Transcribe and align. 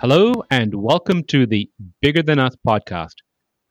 Hello, 0.00 0.42
and 0.50 0.74
welcome 0.74 1.22
to 1.24 1.44
the 1.46 1.68
Bigger 2.00 2.22
Than 2.22 2.38
Us 2.38 2.56
podcast. 2.66 3.16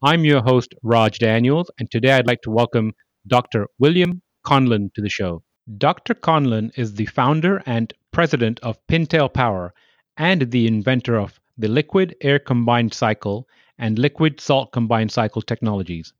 I'm 0.03 0.23
your 0.23 0.43
host, 0.43 0.75
Raj 0.83 1.17
Daniels, 1.17 1.71
and 1.79 1.89
today 1.89 2.11
I'd 2.11 2.27
like 2.27 2.43
to 2.43 2.51
welcome 2.51 2.93
Dr. 3.25 3.65
William 3.79 4.21
Conlon 4.45 4.93
to 4.93 5.01
the 5.01 5.09
show. 5.09 5.41
Dr. 5.79 6.13
Conlon 6.13 6.69
is 6.77 6.93
the 6.93 7.07
founder 7.07 7.63
and 7.65 7.91
president 8.11 8.59
of 8.59 8.77
Pintail 8.85 9.33
Power 9.33 9.73
and 10.17 10.51
the 10.51 10.67
inventor 10.67 11.17
of 11.17 11.39
the 11.57 11.67
liquid 11.67 12.15
air 12.21 12.37
combined 12.37 12.93
cycle 12.93 13.47
and 13.79 13.97
liquid 13.97 14.39
salt 14.39 14.71
combined 14.71 15.11
cycle 15.11 15.41
technologies. 15.41 16.13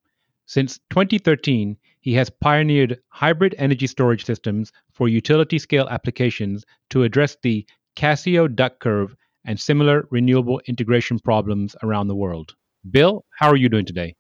Since 0.48 0.80
2013, 0.90 1.78
he 2.02 2.14
has 2.16 2.32
pioneered 2.32 3.00
hybrid 3.10 3.54
energy 3.60 3.86
storage 3.86 4.26
systems 4.26 4.72
for 4.92 5.08
utility 5.08 5.60
scale 5.60 5.88
applications 5.88 6.66
to 6.90 7.04
address 7.04 7.38
the 7.44 7.64
CAISO 7.96 8.56
duck 8.56 8.80
curve 8.80 9.16
and 9.46 9.60
similar 9.60 10.08
renewable 10.12 10.62
integration 10.68 11.20
problems 11.20 11.76
around 11.84 12.08
the 12.08 12.16
world. 12.16 12.56
Bill, 12.90 13.26
how 13.38 13.50
are 13.50 13.56
you 13.56 13.70
doing 13.70 13.86
today? 13.86 14.16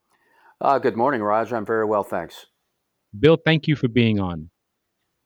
Uh, 0.61 0.79
good 0.79 0.97
morning, 0.97 1.21
Raj. 1.21 1.53
I'm 1.53 1.65
very 1.65 1.85
well, 1.85 2.03
thanks. 2.03 2.47
Bill, 3.17 3.37
thank 3.43 3.67
you 3.67 3.75
for 3.75 3.87
being 3.87 4.19
on. 4.19 4.49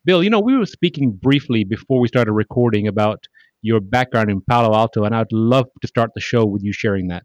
Bill, 0.05 0.23
you 0.23 0.29
know, 0.29 0.39
we 0.39 0.57
were 0.57 0.65
speaking 0.65 1.11
briefly 1.11 1.63
before 1.63 1.99
we 1.99 2.07
started 2.07 2.33
recording 2.33 2.87
about 2.87 3.25
your 3.61 3.79
background 3.79 4.29
in 4.29 4.41
Palo 4.41 4.75
Alto, 4.75 5.05
and 5.05 5.15
I'd 5.15 5.31
love 5.31 5.65
to 5.81 5.87
start 5.87 6.11
the 6.13 6.21
show 6.21 6.45
with 6.45 6.63
you 6.63 6.73
sharing 6.73 7.07
that. 7.07 7.23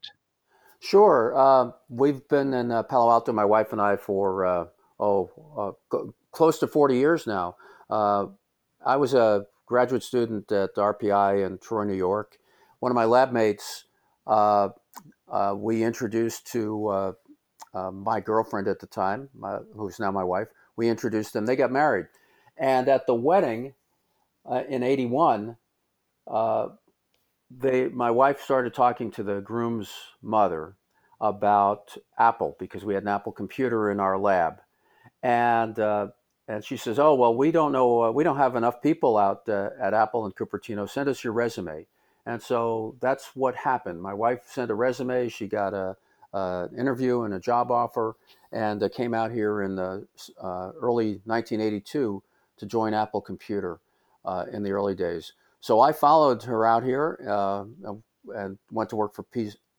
Sure. 0.80 1.34
Uh, 1.36 1.72
we've 1.88 2.26
been 2.28 2.54
in 2.54 2.70
uh, 2.70 2.84
Palo 2.84 3.10
Alto, 3.10 3.32
my 3.32 3.44
wife 3.44 3.72
and 3.72 3.80
I, 3.80 3.96
for 3.96 4.46
uh, 4.46 4.64
oh, 5.00 5.74
uh, 5.92 5.98
close 6.30 6.58
to 6.60 6.68
40 6.68 6.96
years 6.96 7.26
now. 7.26 7.56
Uh, 7.90 8.26
I 8.86 8.96
was 8.96 9.12
a 9.14 9.46
graduate 9.66 10.04
student 10.04 10.50
at 10.52 10.76
RPI 10.76 11.44
in 11.44 11.58
Troy, 11.58 11.84
New 11.84 11.94
York, 11.94 12.38
one 12.80 12.92
of 12.92 12.96
my 12.96 13.04
lab 13.04 13.32
mates, 13.32 13.84
uh, 14.26 14.68
uh, 15.30 15.54
we 15.56 15.82
introduced 15.82 16.46
to 16.52 16.88
uh, 16.88 17.12
uh 17.74 17.90
my 17.90 18.20
girlfriend 18.20 18.68
at 18.68 18.80
the 18.80 18.86
time, 18.86 19.28
who's 19.74 19.98
now 19.98 20.10
my 20.10 20.24
wife. 20.24 20.48
We 20.76 20.88
introduced 20.88 21.32
them. 21.32 21.46
They 21.46 21.56
got 21.56 21.72
married, 21.72 22.06
and 22.56 22.88
at 22.88 23.06
the 23.06 23.14
wedding 23.14 23.74
uh, 24.48 24.62
in 24.68 24.82
'81, 24.82 25.56
uh, 26.26 26.68
they 27.50 27.88
my 27.88 28.10
wife 28.10 28.40
started 28.40 28.74
talking 28.74 29.10
to 29.12 29.22
the 29.22 29.40
groom's 29.40 29.90
mother 30.22 30.76
about 31.20 31.96
Apple 32.18 32.56
because 32.60 32.84
we 32.84 32.94
had 32.94 33.02
an 33.02 33.08
Apple 33.08 33.32
computer 33.32 33.90
in 33.90 33.98
our 33.98 34.18
lab, 34.18 34.60
and 35.22 35.78
and 35.78 36.64
she 36.64 36.76
says, 36.76 36.98
"Oh 36.98 37.14
well, 37.14 37.34
we 37.34 37.50
don't 37.50 37.72
know. 37.72 38.10
we 38.12 38.24
don't 38.24 38.36
have 38.38 38.56
enough 38.56 38.80
people 38.80 39.18
out 39.18 39.48
at 39.48 39.92
Apple 39.92 40.24
and 40.24 40.34
Cupertino. 40.34 40.88
Send 40.88 41.08
us 41.08 41.24
your 41.24 41.32
resume." 41.32 41.86
And 42.28 42.42
so 42.42 42.94
that's 43.00 43.30
what 43.34 43.56
happened. 43.56 44.02
My 44.02 44.12
wife 44.12 44.40
sent 44.46 44.70
a 44.70 44.74
resume. 44.74 45.30
She 45.30 45.46
got 45.46 45.72
a, 45.72 45.96
a 46.34 46.68
interview 46.76 47.22
and 47.22 47.32
a 47.32 47.40
job 47.40 47.70
offer, 47.70 48.16
and 48.52 48.82
uh, 48.82 48.90
came 48.90 49.14
out 49.14 49.32
here 49.32 49.62
in 49.62 49.74
the 49.74 50.06
uh, 50.38 50.72
early 50.78 51.22
1982 51.24 52.22
to 52.58 52.66
join 52.66 52.92
Apple 52.92 53.22
Computer 53.22 53.80
uh, 54.26 54.44
in 54.52 54.62
the 54.62 54.72
early 54.72 54.94
days. 54.94 55.32
So 55.60 55.80
I 55.80 55.92
followed 55.92 56.42
her 56.42 56.66
out 56.66 56.84
here 56.84 57.18
uh, 57.26 57.64
and 58.34 58.58
went 58.70 58.90
to 58.90 58.96
work 58.96 59.14
for 59.14 59.24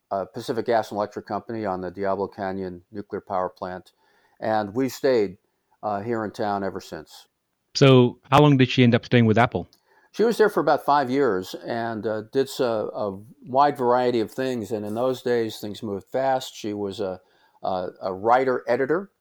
uh, 0.10 0.26
Pacific 0.26 0.66
Gas 0.66 0.90
and 0.90 0.98
Electric 0.98 1.28
Company 1.28 1.68
on 1.68 1.82
the 1.82 1.92
Diablo 1.92 2.28
Canyon 2.28 2.82
nuclear 2.92 3.22
power 3.22 3.50
plant, 3.50 3.92
and 4.40 4.74
we've 4.74 4.92
stayed 4.92 5.38
uh, 5.84 6.02
here 6.02 6.26
in 6.26 6.32
town 6.32 6.64
ever 6.64 6.82
since. 6.82 7.28
So, 7.76 8.18
how 8.32 8.42
long 8.42 8.58
did 8.58 8.72
she 8.72 8.82
end 8.82 8.96
up 8.96 9.06
staying 9.06 9.28
with 9.28 9.38
Apple? 9.38 9.70
She 10.12 10.24
was 10.24 10.38
there 10.38 10.50
for 10.50 10.60
about 10.60 10.86
five 10.86 11.10
years 11.10 11.54
and 11.66 12.06
uh, 12.06 12.24
did 12.32 12.50
a, 12.60 12.64
a, 12.64 13.20
wide 13.46 13.78
variety 13.78 14.20
of 14.20 14.32
things. 14.32 14.72
And 14.72 14.86
in 14.86 14.96
those 14.96 15.22
days, 15.22 15.60
things 15.60 15.84
moved 15.84 16.08
fast. 16.12 16.56
She 16.56 16.74
was 16.74 17.00
a, 17.00 17.22
a, 17.64 17.88
a 18.02 18.14
writer 18.14 18.64
editor 18.68 19.12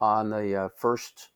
on 0.00 0.30
the 0.30 0.54
uh, 0.56 0.68
first 0.76 1.30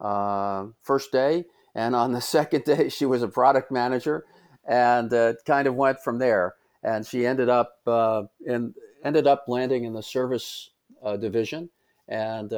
uh, 0.00 0.66
first 0.82 1.12
day, 1.12 1.44
and 1.74 1.94
on 1.94 2.12
the 2.12 2.20
second 2.36 2.64
day, 2.64 2.88
she 2.88 3.06
was 3.06 3.22
a 3.22 3.28
product 3.28 3.70
manager, 3.70 4.24
and 4.66 5.12
uh, 5.12 5.34
kind 5.46 5.68
of 5.68 5.74
went 5.74 6.00
from 6.00 6.18
there. 6.18 6.54
And 6.82 7.06
she 7.06 7.26
ended 7.26 7.48
up 7.48 7.78
uh, 7.86 8.24
in 8.44 8.74
ended 9.04 9.26
up 9.26 9.44
landing 9.48 9.84
in 9.84 9.92
the 9.92 10.02
service 10.02 10.70
uh, 11.02 11.16
division, 11.16 11.70
and 12.08 12.50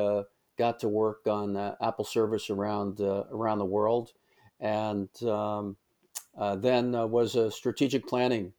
got 0.57 0.79
to 0.79 0.89
work 0.89 1.27
on 1.27 1.57
Apple 1.83 2.05
service 2.05 2.49
around 2.49 3.01
around 3.01 3.59
the 3.59 3.65
world 3.65 4.13
and 4.61 5.09
um, 5.25 5.77
uh, 6.39 6.57
then 6.57 6.95
uh, 6.95 7.07
was 7.07 7.37
a 7.37 7.51
strategic 7.51 8.07
planning 8.07 8.53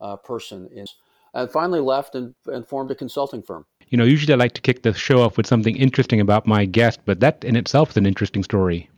uh, 0.00 0.16
person. 0.16 0.68
In, 0.74 0.86
and 1.32 1.50
finally 1.50 1.80
left 1.80 2.14
and, 2.16 2.34
and 2.46 2.66
formed 2.66 2.90
a 2.90 2.94
consulting 2.94 3.42
firm. 3.42 3.64
You 3.88 3.98
know, 3.98 4.04
usually 4.04 4.32
I 4.32 4.36
like 4.36 4.54
to 4.54 4.60
kick 4.60 4.82
the 4.82 4.92
show 4.92 5.22
off 5.22 5.36
with 5.36 5.46
something 5.46 5.76
interesting 5.76 6.20
about 6.20 6.46
my 6.46 6.64
guest, 6.64 7.00
but 7.04 7.20
that 7.20 7.44
in 7.44 7.56
itself 7.56 7.90
is 7.90 7.96
an 7.96 8.06
interesting 8.06 8.42
story. 8.42 8.90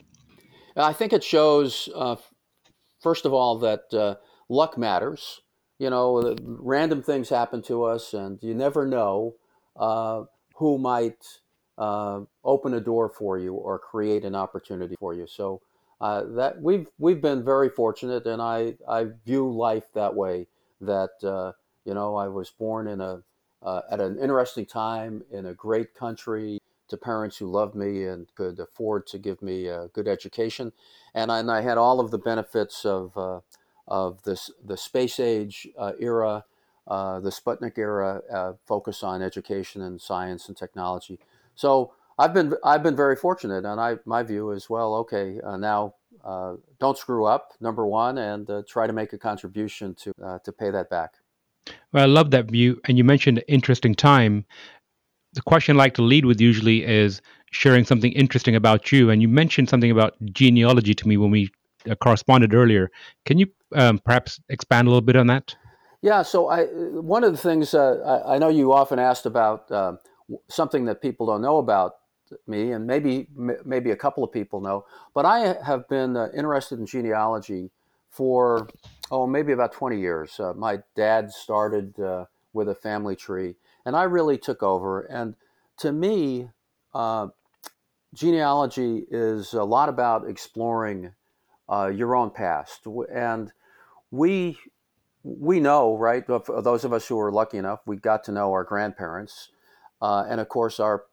I 0.76 0.94
think 0.94 1.12
it 1.12 1.22
shows, 1.22 1.90
uh, 1.94 2.16
first 3.00 3.26
of 3.26 3.34
all, 3.34 3.58
that 3.58 3.92
uh, 3.92 4.14
luck 4.48 4.78
matters. 4.78 5.40
You 5.78 5.90
know, 5.90 6.36
random 6.42 7.02
things 7.02 7.28
happen 7.28 7.60
to 7.62 7.84
us, 7.84 8.14
and 8.14 8.38
you 8.42 8.54
never 8.54 8.86
know 8.86 9.34
uh, 9.76 10.24
who 10.56 10.78
might 10.78 11.22
open 12.44 12.74
a 12.74 12.80
door 12.80 13.08
for 13.08 13.38
you 13.38 13.54
or 13.54 13.78
create 13.78 14.24
an 14.24 14.36
opportunity 14.36 14.94
for 15.00 15.12
you. 15.12 15.26
So 15.26 15.60
uh, 16.02 16.24
that 16.24 16.60
we've 16.60 16.88
we've 16.98 17.22
been 17.22 17.44
very 17.44 17.68
fortunate, 17.68 18.26
and 18.26 18.42
I 18.42 18.74
I 18.88 19.06
view 19.24 19.48
life 19.48 19.84
that 19.94 20.16
way. 20.16 20.48
That 20.80 21.10
uh, 21.22 21.52
you 21.84 21.94
know, 21.94 22.16
I 22.16 22.26
was 22.26 22.50
born 22.50 22.88
in 22.88 23.00
a 23.00 23.22
uh, 23.62 23.82
at 23.88 24.00
an 24.00 24.18
interesting 24.18 24.66
time 24.66 25.22
in 25.30 25.46
a 25.46 25.54
great 25.54 25.94
country 25.94 26.58
to 26.88 26.96
parents 26.96 27.36
who 27.36 27.46
loved 27.46 27.76
me 27.76 28.04
and 28.04 28.26
could 28.34 28.58
afford 28.58 29.06
to 29.06 29.18
give 29.18 29.40
me 29.42 29.68
a 29.68 29.86
good 29.92 30.08
education, 30.08 30.72
and 31.14 31.30
I, 31.30 31.38
and 31.38 31.48
I 31.48 31.60
had 31.60 31.78
all 31.78 32.00
of 32.00 32.10
the 32.10 32.18
benefits 32.18 32.84
of 32.84 33.16
uh, 33.16 33.40
of 33.86 34.24
this 34.24 34.50
the 34.62 34.76
space 34.76 35.20
age 35.20 35.68
uh, 35.78 35.92
era. 36.00 36.44
Uh, 36.84 37.20
the 37.20 37.30
Sputnik 37.30 37.78
era 37.78 38.56
focus 38.66 39.04
on 39.04 39.22
education 39.22 39.82
and 39.82 40.00
science 40.00 40.48
and 40.48 40.56
technology. 40.56 41.20
So 41.54 41.92
I've 42.22 42.32
been 42.32 42.54
I've 42.62 42.84
been 42.84 42.94
very 42.94 43.16
fortunate, 43.16 43.64
and 43.64 43.80
I 43.80 43.96
my 44.04 44.22
view 44.22 44.52
is 44.52 44.70
well, 44.70 44.94
okay, 45.02 45.40
uh, 45.42 45.56
now 45.56 45.94
uh, 46.24 46.54
don't 46.78 46.96
screw 46.96 47.24
up, 47.24 47.52
number 47.60 47.84
one, 47.84 48.16
and 48.16 48.48
uh, 48.48 48.62
try 48.68 48.86
to 48.86 48.92
make 48.92 49.12
a 49.12 49.18
contribution 49.18 49.96
to 49.96 50.12
uh, 50.24 50.38
to 50.44 50.52
pay 50.52 50.70
that 50.70 50.88
back. 50.88 51.14
Well, 51.92 52.04
I 52.04 52.06
love 52.06 52.30
that 52.30 52.48
view, 52.48 52.80
and 52.84 52.96
you 52.96 53.02
mentioned 53.02 53.42
interesting 53.48 53.94
time. 53.96 54.44
The 55.32 55.42
question 55.42 55.76
I 55.76 55.78
like 55.78 55.94
to 55.94 56.02
lead 56.02 56.24
with 56.24 56.40
usually 56.40 56.84
is 56.84 57.20
sharing 57.50 57.84
something 57.84 58.12
interesting 58.12 58.54
about 58.54 58.92
you, 58.92 59.10
and 59.10 59.20
you 59.20 59.26
mentioned 59.26 59.68
something 59.68 59.90
about 59.90 60.14
genealogy 60.26 60.94
to 60.94 61.08
me 61.08 61.16
when 61.16 61.32
we 61.32 61.50
uh, 61.90 61.96
corresponded 61.96 62.54
earlier. 62.54 62.88
Can 63.24 63.38
you 63.38 63.48
um, 63.74 63.98
perhaps 63.98 64.38
expand 64.48 64.86
a 64.86 64.90
little 64.90 65.00
bit 65.10 65.16
on 65.16 65.26
that? 65.26 65.56
Yeah. 66.02 66.22
So 66.22 66.48
I 66.48 66.66
one 67.16 67.24
of 67.24 67.32
the 67.32 67.38
things 67.38 67.74
uh, 67.74 68.22
I, 68.26 68.36
I, 68.36 68.38
know 68.38 68.48
you 68.48 68.72
often 68.72 69.00
asked 69.00 69.26
about 69.26 69.72
something 70.48 70.84
that 70.84 71.02
people 71.02 71.26
don't 71.26 71.42
know 71.42 71.58
about 71.58 71.96
me, 72.46 72.72
and 72.72 72.86
maybe 72.86 73.28
maybe 73.64 73.90
a 73.90 73.96
couple 73.96 74.24
of 74.24 74.32
people 74.32 74.60
know, 74.60 74.84
but 75.14 75.24
I 75.24 75.56
have 75.64 75.88
been 75.88 76.16
uh, 76.16 76.28
interested 76.34 76.78
in 76.78 76.86
genealogy 76.86 77.70
for 78.10 78.68
oh 79.10 79.26
maybe 79.26 79.52
about 79.52 79.72
20 79.72 79.98
years. 79.98 80.38
Uh, 80.38 80.52
my 80.54 80.80
dad 80.94 81.30
started 81.30 81.98
uh, 81.98 82.26
with 82.52 82.68
a 82.68 82.74
family 82.74 83.16
tree, 83.16 83.54
and 83.84 83.96
I 83.96 84.04
really 84.04 84.38
took 84.38 84.62
over. 84.62 85.02
And 85.02 85.34
to 85.78 85.92
me, 85.92 86.50
uh, 86.94 87.28
genealogy 88.14 89.04
is 89.10 89.52
a 89.54 89.64
lot 89.64 89.88
about 89.88 90.28
exploring 90.28 91.12
uh, 91.68 91.90
your 91.94 92.14
own 92.14 92.30
past, 92.30 92.86
and 93.12 93.52
we 94.10 94.58
we 95.24 95.60
know 95.60 95.96
right 95.96 96.26
those 96.26 96.84
of 96.84 96.92
us 96.92 97.06
who 97.06 97.18
are 97.18 97.30
lucky 97.30 97.56
enough 97.56 97.80
we 97.86 97.96
got 97.96 98.24
to 98.24 98.32
know 98.32 98.50
our 98.50 98.64
grandparents 98.64 99.50
uh, 100.00 100.24
and 100.28 100.40
of 100.40 100.48
course 100.48 100.80
our 100.80 101.04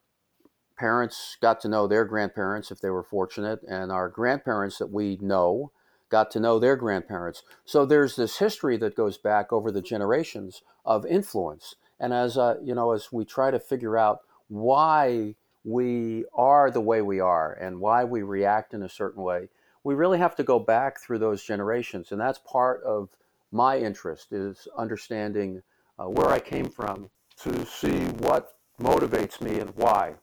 parents 0.79 1.37
got 1.41 1.59
to 1.59 1.67
know 1.67 1.87
their 1.87 2.05
grandparents 2.05 2.71
if 2.71 2.79
they 2.79 2.89
were 2.89 3.03
fortunate, 3.03 3.59
and 3.67 3.91
our 3.91 4.07
grandparents 4.07 4.77
that 4.77 4.89
we 4.89 5.17
know 5.21 5.71
got 6.09 6.31
to 6.31 6.39
know 6.39 6.57
their 6.57 6.77
grandparents. 6.77 7.43
So 7.65 7.85
there's 7.85 8.15
this 8.15 8.37
history 8.39 8.77
that 8.77 8.95
goes 8.95 9.17
back 9.17 9.51
over 9.51 9.71
the 9.71 9.81
generations 9.81 10.63
of 10.85 11.05
influence. 11.05 11.75
And 11.99 12.13
as 12.13 12.37
uh, 12.37 12.55
you 12.63 12.73
know, 12.73 12.93
as 12.93 13.11
we 13.11 13.25
try 13.25 13.51
to 13.51 13.59
figure 13.59 13.97
out 13.97 14.19
why 14.47 15.35
we 15.65 16.23
are 16.33 16.71
the 16.71 16.81
way 16.81 17.01
we 17.01 17.19
are 17.19 17.51
and 17.53 17.81
why 17.81 18.05
we 18.05 18.21
react 18.21 18.73
in 18.73 18.81
a 18.81 18.89
certain 18.89 19.21
way, 19.21 19.49
we 19.83 19.95
really 19.95 20.17
have 20.17 20.35
to 20.37 20.43
go 20.43 20.59
back 20.59 21.01
through 21.01 21.19
those 21.19 21.43
generations, 21.43 22.11
and 22.11 22.21
that's 22.21 22.39
part 22.39 22.81
of 22.83 23.09
my 23.51 23.77
interest 23.77 24.31
is 24.31 24.67
understanding 24.77 25.61
uh, 25.97 26.05
where 26.05 26.29
I 26.29 26.39
came 26.39 26.69
from 26.69 27.09
to 27.43 27.65
see 27.65 28.05
what 28.23 28.55
motivates 28.81 29.41
me 29.41 29.59
and 29.59 29.71
why. 29.75 30.15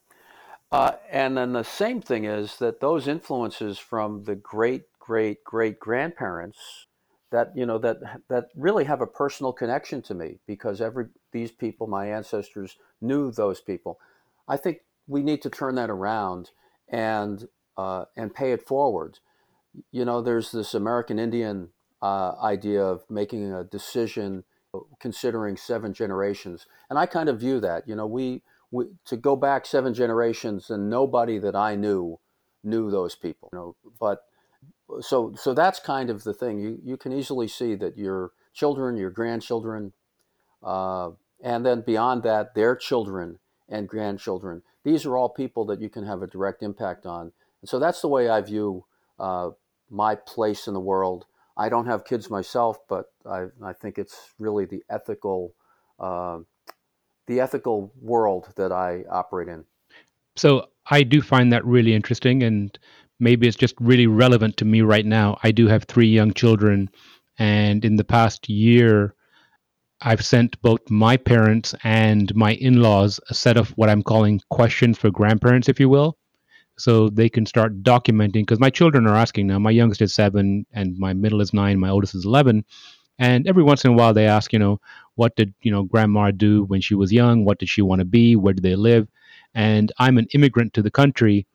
Uh, 0.73 0.93
and 1.11 1.37
then 1.37 1.53
the 1.53 1.63
same 1.63 2.01
thing 2.01 2.25
is 2.25 2.57
that 2.57 2.81
those 2.81 3.07
influences 3.07 3.79
from 3.79 4.25
the 4.25 4.35
great, 4.35 4.85
great, 4.99 5.45
great 5.45 5.79
grandparents 5.79 6.87
that 7.31 7.53
you 7.57 7.67
know 7.67 7.79
that 7.79 7.99
that 8.29 8.49
really 8.55 8.85
have 8.85 9.01
a 9.01 9.07
personal 9.07 9.53
connection 9.53 10.01
to 10.01 10.15
me 10.15 10.39
because 10.47 10.81
every 10.81 11.07
these 11.33 11.51
people, 11.51 11.87
my 11.87 12.07
ancestors, 12.07 12.77
knew 13.01 13.31
those 13.31 13.61
people. 13.61 13.99
I 14.49 14.57
think 14.57 14.79
we 15.07 15.23
need 15.23 15.43
to 15.43 15.51
turn 15.51 15.75
that 15.75 15.91
around 15.91 16.51
and 16.89 17.49
uh, 17.77 18.05
and 18.17 18.35
pay 18.35 18.53
it 18.53 18.67
forward. 18.67 19.19
You 19.91 20.05
know, 20.05 20.23
there's 20.23 20.53
this 20.53 20.73
American 20.75 21.19
Indian 21.19 21.69
uh, 22.01 22.33
idea 22.43 22.83
of 22.83 23.03
making 23.11 23.53
a 23.53 23.65
decision 23.65 24.45
considering 25.01 25.57
seven 25.57 25.93
generations, 25.93 26.67
and 26.89 26.99
I 26.99 27.07
kind 27.07 27.29
of 27.29 27.41
view 27.41 27.61
that. 27.61 27.89
You 27.89 27.97
know, 27.97 28.07
we, 28.07 28.43
we 28.71 28.87
to 29.07 29.17
go 29.17 29.37
back 29.37 29.67
seven 29.67 29.95
generations, 29.95 30.71
and 30.71 30.91
nobody 30.91 31.39
that 31.39 31.55
I 31.55 31.75
knew 31.75 32.19
knew 32.63 32.91
those 32.91 33.15
people. 33.15 33.49
You 33.53 33.59
know, 33.59 33.77
but 33.99 34.25
so 35.01 35.35
so 35.37 35.55
that's 35.55 35.79
kind 35.79 36.11
of 36.11 36.25
the 36.25 36.35
thing. 36.35 36.59
You 36.59 36.79
you 36.83 36.97
can 36.97 37.13
easily 37.13 37.49
see 37.49 37.75
that 37.77 37.97
your 37.97 38.33
children, 38.53 38.97
your 38.97 39.11
grandchildren, 39.11 39.93
uh, 40.63 41.11
and 41.43 41.65
then 41.65 41.83
beyond 41.83 42.23
that, 42.23 42.55
their 42.55 42.75
children 42.75 43.39
and 43.69 43.89
grandchildren. 43.89 44.63
These 44.85 45.05
are 45.05 45.17
all 45.17 45.29
people 45.29 45.65
that 45.67 45.81
you 45.81 45.89
can 45.89 46.07
have 46.07 46.23
a 46.23 46.27
direct 46.27 46.63
impact 46.63 47.07
on. 47.07 47.33
And 47.61 47.69
so 47.69 47.79
that's 47.79 48.01
the 48.01 48.09
way 48.09 48.29
I 48.29 48.41
view 48.41 48.85
uh, 49.19 49.51
my 49.91 50.15
place 50.15 50.67
in 50.67 50.75
the 50.75 50.81
world. 50.81 51.27
I 51.57 51.69
don't 51.69 51.87
have 51.87 52.05
kids 52.05 52.31
myself, 52.31 52.79
but 52.89 53.07
I, 53.25 53.47
I 53.65 53.73
think 53.73 53.99
it's 53.99 54.35
really 54.39 54.65
the 54.65 54.85
ethical, 54.91 55.55
uh, 55.99 56.41
the 57.27 57.41
ethical 57.41 57.93
world 58.01 58.49
that 58.57 58.73
I 58.73 59.05
operate 59.11 59.49
in. 59.49 59.65
So 60.37 60.67
I 60.91 61.03
do 61.03 61.23
find 61.23 61.53
that 61.53 61.65
really 61.65 61.95
interesting, 61.95 62.43
and 62.43 62.79
maybe 63.19 63.49
it's 63.49 63.57
just 63.57 63.75
really 63.81 64.07
relevant 64.07 64.57
to 64.59 64.65
me 64.65 64.83
right 64.83 65.07
now. 65.07 65.39
I 65.43 65.51
do 65.51 65.67
have 65.67 65.85
three 65.85 66.09
young 66.09 66.33
children, 66.33 66.91
and 67.39 67.85
in 67.85 67.97
the 67.97 68.05
past 68.05 68.49
year, 68.49 69.15
I've 70.03 70.25
sent 70.25 70.61
both 70.61 70.91
my 70.91 71.17
parents 71.17 71.75
and 71.83 72.35
my 72.35 72.53
in 72.55 72.83
laws 72.83 73.19
a 73.31 73.35
set 73.35 73.57
of 73.57 73.71
what 73.71 73.89
I'm 73.89 74.03
calling 74.03 74.41
questions 74.51 74.99
for 74.99 75.11
grandparents, 75.11 75.69
if 75.69 75.81
you 75.81 75.89
will. 75.89 76.19
So 76.79 77.09
they 77.09 77.31
can 77.31 77.47
start 77.47 77.83
documenting 77.83 78.43
because 78.43 78.61
my 78.61 78.69
children 78.69 79.07
are 79.07 79.17
asking 79.17 79.47
now. 79.47 79.59
My 79.59 79.71
youngest 79.71 80.03
is 80.03 80.13
seven, 80.13 80.67
and 80.73 80.99
my 80.99 81.15
middle 81.15 81.41
is 81.41 81.55
nine, 81.55 81.81
my 81.81 81.89
oldest 81.89 82.15
is 82.15 82.27
11. 82.27 82.65
And 83.19 83.49
every 83.49 83.63
once 83.63 83.85
in 83.85 83.93
a 83.93 83.95
while, 83.95 84.13
they 84.13 84.27
ask, 84.27 84.53
you 84.53 84.59
know, 84.59 84.79
what 85.17 85.37
did, 85.37 85.53
you 85.61 85.71
know, 85.71 85.83
grandma 85.83 86.31
do 86.31 86.65
when 86.65 86.81
she 86.81 86.95
was 86.95 87.13
young? 87.13 87.45
What 87.45 87.59
did 87.59 87.69
she 87.69 87.83
want 87.83 87.99
to 87.99 88.05
be? 88.05 88.37
Where 88.37 88.55
do 88.55 88.63
they 88.63 88.77
live? 88.77 89.09
And 89.55 89.93
I'm 89.99 90.17
an 90.17 90.29
immigrant 90.33 90.73
to 90.75 90.83
the 90.83 90.91
country 90.91 91.47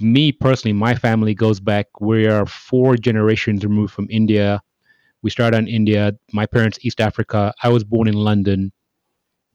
me 0.00 0.32
personally, 0.32 0.72
my 0.72 0.94
family 0.94 1.34
goes 1.34 1.60
back. 1.60 1.86
We 2.00 2.26
are 2.26 2.46
four 2.46 2.96
generations 2.96 3.64
removed 3.64 3.92
from 3.92 4.08
India. 4.10 4.62
We 5.22 5.30
started 5.30 5.58
in 5.58 5.68
India. 5.68 6.12
My 6.32 6.46
parents, 6.46 6.78
East 6.82 7.00
Africa. 7.00 7.54
I 7.62 7.68
was 7.68 7.84
born 7.84 8.08
in 8.08 8.14
London, 8.14 8.72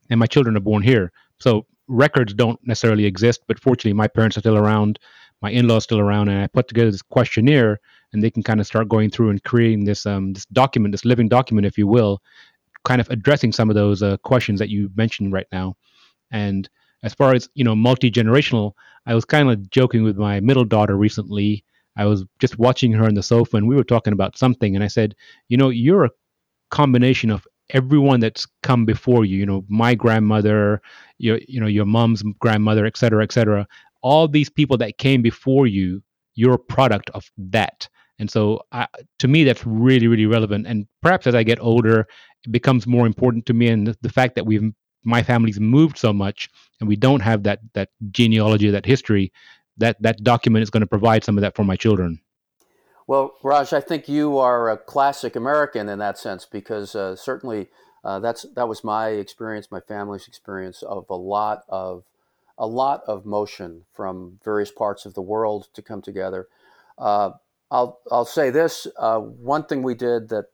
and 0.09 0.19
my 0.19 0.25
children 0.25 0.55
are 0.55 0.61
born 0.61 0.81
here. 0.81 1.11
So 1.39 1.65
records 1.87 2.33
don't 2.33 2.59
necessarily 2.65 3.05
exist, 3.05 3.41
but 3.47 3.59
fortunately, 3.59 3.93
my 3.93 4.07
parents 4.07 4.37
are 4.37 4.41
still 4.41 4.57
around. 4.57 4.99
My 5.41 5.51
in-laws 5.51 5.83
still 5.83 5.99
around, 5.99 6.27
and 6.27 6.41
I 6.41 6.47
put 6.47 6.67
together 6.67 6.91
this 6.91 7.01
questionnaire, 7.01 7.79
and 8.11 8.21
they 8.21 8.29
can 8.31 8.43
kind 8.43 8.59
of 8.59 8.67
start 8.67 8.89
going 8.89 9.09
through 9.09 9.29
and 9.29 9.43
creating 9.43 9.85
this 9.85 10.05
um, 10.05 10.33
this 10.33 10.45
document, 10.47 10.91
this 10.91 11.05
living 11.05 11.29
document, 11.29 11.65
if 11.65 11.77
you 11.77 11.87
will, 11.87 12.21
kind 12.85 13.01
of 13.01 13.09
addressing 13.09 13.51
some 13.51 13.69
of 13.69 13.75
those 13.75 14.01
uh, 14.01 14.17
questions 14.17 14.59
that 14.59 14.69
you 14.69 14.89
mentioned 14.95 15.33
right 15.33 15.47
now. 15.51 15.75
And 16.31 16.69
as 17.03 17.13
far 17.13 17.33
as 17.33 17.49
you 17.53 17.63
know, 17.63 17.75
multi 17.75 18.11
generational, 18.11 18.73
I 19.05 19.15
was 19.15 19.25
kind 19.25 19.49
of 19.49 19.69
joking 19.69 20.03
with 20.03 20.17
my 20.17 20.39
middle 20.39 20.65
daughter 20.65 20.95
recently. 20.95 21.63
I 21.97 22.05
was 22.05 22.23
just 22.39 22.59
watching 22.59 22.91
her 22.93 23.05
on 23.05 23.15
the 23.15 23.23
sofa, 23.23 23.57
and 23.57 23.67
we 23.67 23.75
were 23.75 23.83
talking 23.83 24.13
about 24.13 24.37
something, 24.37 24.75
and 24.75 24.83
I 24.83 24.87
said, 24.87 25.15
you 25.49 25.57
know, 25.57 25.69
you're 25.69 26.05
a 26.05 26.11
combination 26.71 27.29
of 27.29 27.45
everyone 27.71 28.19
that's 28.19 28.47
come 28.63 28.85
before 28.85 29.25
you. 29.25 29.37
You 29.37 29.45
know, 29.45 29.65
my 29.67 29.95
grandmother, 29.95 30.81
your 31.17 31.39
you 31.47 31.59
know 31.59 31.67
your 31.67 31.85
mom's 31.85 32.23
grandmother, 32.39 32.85
et 32.85 32.97
cetera, 32.97 33.23
et 33.23 33.31
cetera. 33.31 33.67
All 34.01 34.27
these 34.27 34.49
people 34.49 34.77
that 34.77 34.97
came 34.97 35.21
before 35.21 35.67
you, 35.67 36.01
you're 36.35 36.53
a 36.53 36.59
product 36.59 37.09
of 37.11 37.29
that. 37.37 37.89
And 38.19 38.29
so, 38.29 38.61
I, 38.71 38.87
to 39.19 39.27
me, 39.27 39.43
that's 39.45 39.65
really, 39.65 40.07
really 40.07 40.25
relevant. 40.25 40.67
And 40.67 40.87
perhaps 41.01 41.25
as 41.25 41.35
I 41.35 41.43
get 41.43 41.59
older, 41.61 42.05
becomes 42.49 42.87
more 42.87 43.05
important 43.05 43.45
to 43.47 43.53
me. 43.53 43.67
And 43.67 43.87
the, 43.87 43.97
the 44.01 44.09
fact 44.09 44.35
that 44.35 44.45
we've 44.45 44.73
my 45.03 45.23
family's 45.23 45.59
moved 45.59 45.97
so 45.97 46.11
much 46.13 46.49
and 46.79 46.87
we 46.87 46.95
don't 46.95 47.21
have 47.21 47.43
that 47.43 47.59
that 47.73 47.89
genealogy 48.11 48.69
that 48.69 48.85
history 48.85 49.31
that 49.77 50.01
that 50.01 50.23
document 50.23 50.63
is 50.63 50.69
going 50.69 50.81
to 50.81 50.87
provide 50.87 51.23
some 51.23 51.37
of 51.37 51.41
that 51.41 51.55
for 51.55 51.63
my 51.63 51.75
children 51.75 52.19
well 53.07 53.35
raj 53.43 53.73
i 53.73 53.79
think 53.81 54.09
you 54.09 54.37
are 54.37 54.69
a 54.69 54.77
classic 54.77 55.35
american 55.35 55.87
in 55.89 55.99
that 55.99 56.17
sense 56.17 56.45
because 56.45 56.95
uh, 56.95 57.15
certainly 57.15 57.69
uh, 58.03 58.19
that's 58.19 58.45
that 58.55 58.67
was 58.67 58.83
my 58.83 59.09
experience 59.09 59.71
my 59.71 59.79
family's 59.79 60.27
experience 60.27 60.83
of 60.83 61.09
a 61.09 61.15
lot 61.15 61.63
of 61.69 62.03
a 62.57 62.67
lot 62.67 63.01
of 63.07 63.25
motion 63.25 63.85
from 63.93 64.37
various 64.43 64.71
parts 64.71 65.05
of 65.05 65.13
the 65.13 65.21
world 65.21 65.67
to 65.73 65.81
come 65.81 66.01
together 66.01 66.47
uh, 66.97 67.31
I'll, 67.71 67.99
I'll 68.11 68.25
say 68.25 68.49
this 68.49 68.87
uh, 68.97 69.19
one 69.19 69.63
thing 69.63 69.83
we 69.83 69.93
did 69.93 70.29
that 70.29 70.45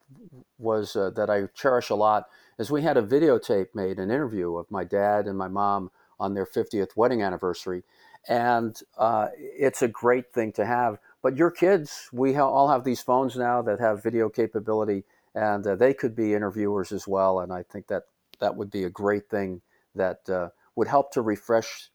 was 0.57 0.95
uh, 0.95 1.09
that 1.11 1.29
I 1.29 1.47
cherish 1.53 1.89
a 1.89 1.95
lot 1.95 2.27
is 2.57 2.71
we 2.71 2.83
had 2.83 2.97
a 2.97 3.01
videotape 3.01 3.67
made, 3.73 3.97
an 3.99 4.11
interview 4.11 4.55
of 4.55 4.69
my 4.71 4.83
dad 4.83 5.27
and 5.27 5.37
my 5.37 5.47
mom 5.47 5.91
on 6.19 6.33
their 6.33 6.45
50th 6.45 6.95
wedding 6.95 7.21
anniversary. 7.21 7.83
And 8.27 8.79
uh, 8.97 9.27
it's 9.37 9.81
a 9.81 9.87
great 9.87 10.33
thing 10.33 10.51
to 10.53 10.65
have. 10.65 10.97
But 11.21 11.37
your 11.37 11.51
kids, 11.51 12.09
we 12.11 12.33
ha- 12.33 12.49
all 12.49 12.69
have 12.69 12.83
these 12.83 13.01
phones 13.01 13.35
now 13.35 13.61
that 13.63 13.79
have 13.79 14.01
video 14.01 14.29
capability, 14.29 15.03
and 15.35 15.65
uh, 15.67 15.75
they 15.75 15.93
could 15.93 16.15
be 16.15 16.33
interviewers 16.33 16.91
as 16.91 17.07
well. 17.07 17.39
And 17.39 17.51
I 17.51 17.63
think 17.63 17.87
that 17.87 18.03
that 18.39 18.55
would 18.55 18.71
be 18.71 18.83
a 18.83 18.89
great 18.89 19.29
thing 19.29 19.61
that 19.93 20.27
uh, 20.29 20.49
would 20.75 20.87
help 20.87 21.11
to 21.11 21.21
refresh 21.21 21.89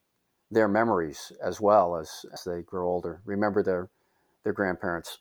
their 0.49 0.67
memories 0.67 1.31
as 1.43 1.59
well 1.59 1.95
as, 1.95 2.25
as 2.33 2.43
they 2.43 2.61
grow 2.61 2.87
older. 2.87 3.21
Remember 3.25 3.63
their 3.63 3.89
their 4.43 4.53
grandparents. 4.53 5.19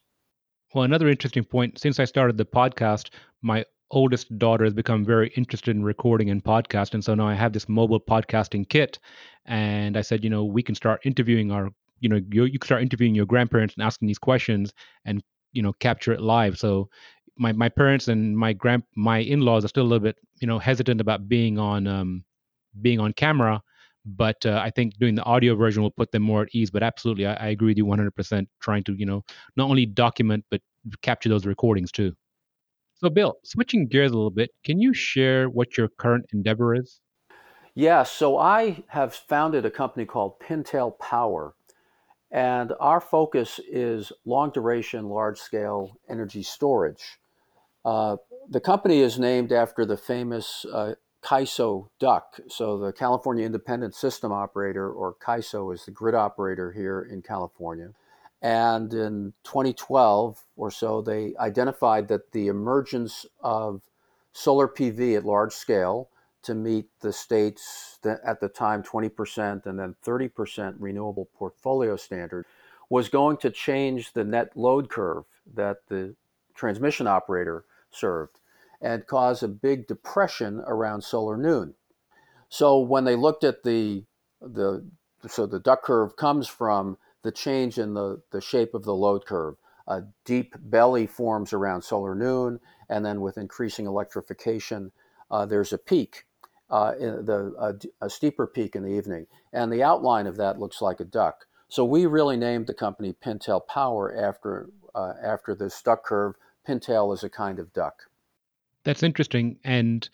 Well, 0.74 0.84
another 0.84 1.08
interesting 1.08 1.44
point 1.44 1.78
since 1.78 1.98
I 1.98 2.04
started 2.04 2.36
the 2.36 2.44
podcast, 2.44 3.10
my 3.42 3.64
oldest 3.90 4.36
daughter 4.38 4.64
has 4.64 4.72
become 4.74 5.04
very 5.04 5.28
interested 5.36 5.74
in 5.74 5.82
recording 5.82 6.30
and 6.30 6.44
podcast 6.44 6.94
and 6.94 7.02
so 7.04 7.12
now 7.12 7.26
i 7.26 7.34
have 7.34 7.52
this 7.52 7.68
mobile 7.68 7.98
podcasting 7.98 8.68
kit 8.68 9.00
and 9.46 9.96
i 9.96 10.00
said 10.00 10.22
you 10.22 10.30
know 10.30 10.44
we 10.44 10.62
can 10.62 10.76
start 10.76 11.00
interviewing 11.04 11.50
our 11.50 11.70
you 11.98 12.08
know 12.08 12.20
you, 12.30 12.44
you 12.44 12.56
can 12.56 12.66
start 12.68 12.82
interviewing 12.82 13.16
your 13.16 13.26
grandparents 13.26 13.74
and 13.74 13.82
asking 13.82 14.06
these 14.06 14.18
questions 14.18 14.72
and 15.06 15.24
you 15.52 15.60
know 15.62 15.72
capture 15.72 16.12
it 16.12 16.20
live. 16.20 16.56
So 16.56 16.88
my, 17.36 17.52
my 17.52 17.68
parents 17.68 18.06
and 18.06 18.36
my 18.38 18.52
grand 18.52 18.84
my 18.94 19.18
in-laws 19.18 19.64
are 19.64 19.68
still 19.68 19.82
a 19.82 19.90
little 19.90 20.04
bit 20.04 20.18
you 20.40 20.46
know 20.46 20.60
hesitant 20.60 21.00
about 21.00 21.28
being 21.28 21.58
on 21.58 21.88
um 21.88 22.24
being 22.80 23.00
on 23.00 23.12
camera 23.12 23.60
but 24.04 24.44
uh, 24.46 24.60
i 24.62 24.70
think 24.70 24.96
doing 24.98 25.14
the 25.14 25.24
audio 25.24 25.54
version 25.54 25.82
will 25.82 25.90
put 25.90 26.10
them 26.12 26.22
more 26.22 26.42
at 26.42 26.48
ease 26.52 26.70
but 26.70 26.82
absolutely 26.82 27.26
I, 27.26 27.34
I 27.34 27.48
agree 27.48 27.68
with 27.68 27.78
you 27.78 27.86
100% 27.86 28.46
trying 28.60 28.84
to 28.84 28.94
you 28.94 29.06
know 29.06 29.22
not 29.56 29.68
only 29.68 29.86
document 29.86 30.44
but 30.50 30.60
capture 31.02 31.28
those 31.28 31.46
recordings 31.46 31.92
too 31.92 32.14
so, 33.00 33.08
Bill, 33.08 33.38
switching 33.44 33.86
gears 33.86 34.10
a 34.10 34.14
little 34.14 34.30
bit, 34.30 34.50
can 34.62 34.78
you 34.78 34.92
share 34.92 35.48
what 35.48 35.78
your 35.78 35.88
current 35.88 36.26
endeavor 36.34 36.74
is? 36.74 37.00
Yeah, 37.74 38.02
so 38.02 38.36
I 38.36 38.82
have 38.88 39.14
founded 39.14 39.64
a 39.64 39.70
company 39.70 40.04
called 40.04 40.38
Pintail 40.38 40.98
Power, 40.98 41.54
and 42.30 42.74
our 42.78 43.00
focus 43.00 43.58
is 43.66 44.12
long 44.26 44.50
duration, 44.50 45.08
large 45.08 45.38
scale 45.38 45.96
energy 46.10 46.42
storage. 46.42 47.18
Uh, 47.86 48.16
the 48.50 48.60
company 48.60 49.00
is 49.00 49.18
named 49.18 49.50
after 49.50 49.86
the 49.86 49.96
famous 49.96 50.66
uh, 50.70 50.92
CAISO 51.22 51.88
duck. 51.98 52.40
So, 52.48 52.78
the 52.78 52.92
California 52.92 53.44
Independent 53.44 53.94
System 53.94 54.32
Operator, 54.32 54.90
or 54.90 55.14
CAISO, 55.14 55.74
is 55.74 55.84
the 55.84 55.90
grid 55.90 56.14
operator 56.14 56.72
here 56.72 57.00
in 57.00 57.22
California. 57.22 57.90
And 58.42 58.92
in 58.94 59.34
2012 59.44 60.44
or 60.56 60.70
so, 60.70 61.02
they 61.02 61.34
identified 61.38 62.08
that 62.08 62.32
the 62.32 62.48
emergence 62.48 63.26
of 63.42 63.82
solar 64.32 64.66
PV 64.66 65.16
at 65.16 65.26
large 65.26 65.52
scale 65.52 66.08
to 66.42 66.54
meet 66.54 66.86
the 67.00 67.12
state's, 67.12 67.98
at 68.24 68.40
the 68.40 68.48
time, 68.48 68.82
20% 68.82 69.66
and 69.66 69.78
then 69.78 69.94
30% 70.04 70.76
renewable 70.78 71.28
portfolio 71.36 71.96
standard 71.96 72.46
was 72.88 73.10
going 73.10 73.36
to 73.36 73.50
change 73.50 74.14
the 74.14 74.24
net 74.24 74.56
load 74.56 74.88
curve 74.88 75.24
that 75.54 75.86
the 75.88 76.14
transmission 76.54 77.06
operator 77.06 77.64
served 77.90 78.39
and 78.80 79.06
cause 79.06 79.42
a 79.42 79.48
big 79.48 79.86
depression 79.86 80.62
around 80.66 81.02
solar 81.02 81.36
noon. 81.36 81.74
So 82.48 82.78
when 82.78 83.04
they 83.04 83.16
looked 83.16 83.44
at 83.44 83.62
the, 83.62 84.04
the 84.40 84.84
so 85.28 85.46
the 85.46 85.60
duck 85.60 85.82
curve 85.82 86.16
comes 86.16 86.48
from 86.48 86.96
the 87.22 87.32
change 87.32 87.78
in 87.78 87.94
the, 87.94 88.22
the 88.30 88.40
shape 88.40 88.74
of 88.74 88.84
the 88.84 88.94
load 88.94 89.26
curve. 89.26 89.56
A 89.86 90.02
deep 90.24 90.54
belly 90.58 91.06
forms 91.06 91.52
around 91.52 91.82
solar 91.82 92.14
noon, 92.14 92.60
and 92.88 93.04
then 93.04 93.20
with 93.20 93.36
increasing 93.36 93.86
electrification, 93.86 94.92
uh, 95.30 95.46
there's 95.46 95.72
a 95.72 95.78
peak, 95.78 96.24
uh, 96.70 96.92
the, 96.92 97.52
a, 98.00 98.06
a, 98.06 98.10
steeper 98.10 98.46
peak 98.46 98.76
in 98.76 98.82
the 98.82 98.90
evening. 98.90 99.26
And 99.52 99.72
the 99.72 99.82
outline 99.82 100.26
of 100.26 100.36
that 100.36 100.58
looks 100.58 100.80
like 100.80 101.00
a 101.00 101.04
duck. 101.04 101.46
So 101.68 101.84
we 101.84 102.06
really 102.06 102.36
named 102.36 102.66
the 102.66 102.74
company 102.74 103.12
Pintail 103.12 103.66
Power 103.66 104.14
after, 104.16 104.70
uh, 104.94 105.14
after 105.22 105.54
this 105.54 105.80
duck 105.82 106.04
curve. 106.04 106.34
pintail 106.66 107.12
is 107.12 107.24
a 107.24 107.30
kind 107.30 107.58
of 107.58 107.72
duck. 107.72 108.04
That's 108.84 109.02
interesting. 109.02 109.58
And 109.64 110.08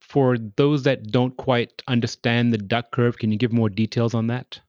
for 0.00 0.36
those 0.56 0.82
that 0.82 1.10
don't 1.10 1.36
quite 1.36 1.82
understand 1.88 2.52
the 2.52 2.58
duck 2.58 2.92
curve, 2.92 3.18
can 3.18 3.32
you 3.32 3.38
give 3.38 3.52
more 3.52 3.68
details 3.68 4.14
on 4.14 4.26
that? 4.26 4.60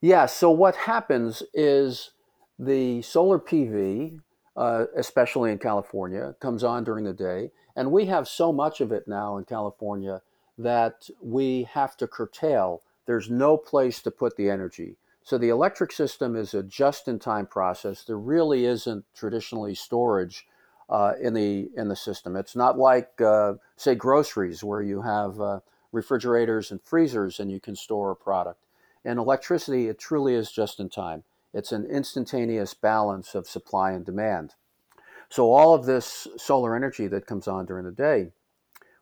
Yeah, 0.00 0.26
so 0.26 0.50
what 0.50 0.76
happens 0.76 1.42
is 1.52 2.12
the 2.58 3.02
solar 3.02 3.38
PV, 3.38 4.20
uh, 4.56 4.84
especially 4.96 5.50
in 5.50 5.58
California, 5.58 6.36
comes 6.40 6.62
on 6.62 6.84
during 6.84 7.04
the 7.04 7.12
day. 7.12 7.50
And 7.74 7.92
we 7.92 8.06
have 8.06 8.28
so 8.28 8.52
much 8.52 8.80
of 8.80 8.92
it 8.92 9.06
now 9.06 9.36
in 9.36 9.44
California 9.44 10.20
that 10.56 11.08
we 11.22 11.68
have 11.72 11.96
to 11.96 12.06
curtail. 12.06 12.82
There's 13.06 13.30
no 13.30 13.56
place 13.56 14.02
to 14.02 14.10
put 14.10 14.36
the 14.36 14.50
energy. 14.50 14.96
So 15.22 15.38
the 15.38 15.48
electric 15.50 15.92
system 15.92 16.36
is 16.36 16.54
a 16.54 16.62
just-in-time 16.62 17.46
process. 17.46 18.02
There 18.02 18.18
really 18.18 18.64
isn't 18.64 19.04
traditionally 19.14 19.74
storage 19.74 20.46
uh, 20.88 21.12
in 21.20 21.34
the 21.34 21.70
in 21.76 21.88
the 21.88 21.96
system. 21.96 22.36
It's 22.36 22.56
not 22.56 22.78
like 22.78 23.20
uh, 23.20 23.54
say 23.76 23.94
groceries 23.94 24.64
where 24.64 24.82
you 24.82 25.02
have 25.02 25.40
uh, 25.40 25.60
refrigerators 25.92 26.70
and 26.70 26.80
freezers 26.82 27.40
and 27.40 27.50
you 27.50 27.60
can 27.60 27.76
store 27.76 28.10
a 28.10 28.16
product. 28.16 28.64
In 29.04 29.18
electricity, 29.18 29.88
it 29.88 29.98
truly 29.98 30.34
is 30.34 30.50
just 30.50 30.80
in 30.80 30.88
time. 30.88 31.24
It's 31.54 31.72
an 31.72 31.86
instantaneous 31.86 32.74
balance 32.74 33.34
of 33.34 33.48
supply 33.48 33.92
and 33.92 34.04
demand. 34.04 34.54
So 35.30 35.52
all 35.52 35.74
of 35.74 35.86
this 35.86 36.26
solar 36.36 36.74
energy 36.74 37.06
that 37.08 37.26
comes 37.26 37.46
on 37.46 37.66
during 37.66 37.84
the 37.84 37.90
day, 37.90 38.32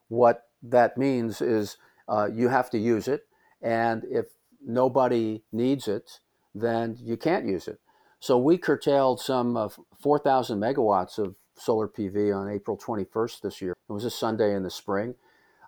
what 0.09 0.49
that 0.62 0.97
means 0.97 1.40
is 1.40 1.76
uh, 2.09 2.28
you 2.33 2.49
have 2.49 2.71
to 2.71 2.78
use 2.78 3.09
it, 3.09 3.26
and 3.62 4.05
if 4.11 4.26
nobody 4.64 5.43
needs 5.52 5.88
it, 5.88 6.21
then 6.55 6.97
you 7.00 7.16
can't 7.16 7.47
use 7.47 7.69
it. 7.69 7.81
So 8.19 8.38
we 8.38 8.59
curtailed 8.59 9.21
some 9.21 9.57
uh, 9.57 9.69
4,000 10.00 10.59
megawatts 10.59 11.19
of 11.19 11.37
solar 11.56 11.88
PV 11.88 12.36
on 12.36 12.50
April 12.50 12.76
21st 12.76 13.40
this 13.40 13.60
year. 13.60 13.72
It 13.88 13.92
was 13.92 14.04
a 14.04 14.10
Sunday 14.10 14.54
in 14.54 14.62
the 14.62 14.70
spring. 14.70 15.14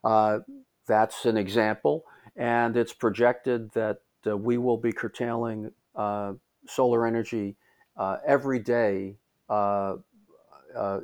Uh, 0.05 0.41
that's 0.87 1.27
an 1.27 1.37
example, 1.37 2.05
and 2.37 2.77
it's 2.77 2.93
projected 2.93 3.71
that 3.73 3.99
uh, 4.27 4.37
we 4.37 4.59
will 4.59 4.77
be 4.77 4.93
curtailing 4.93 5.73
uh, 5.95 6.35
solar 6.67 7.07
energy 7.07 7.57
uh, 7.97 8.19
every 8.27 8.59
day 8.59 9.17
uh, 9.49 9.97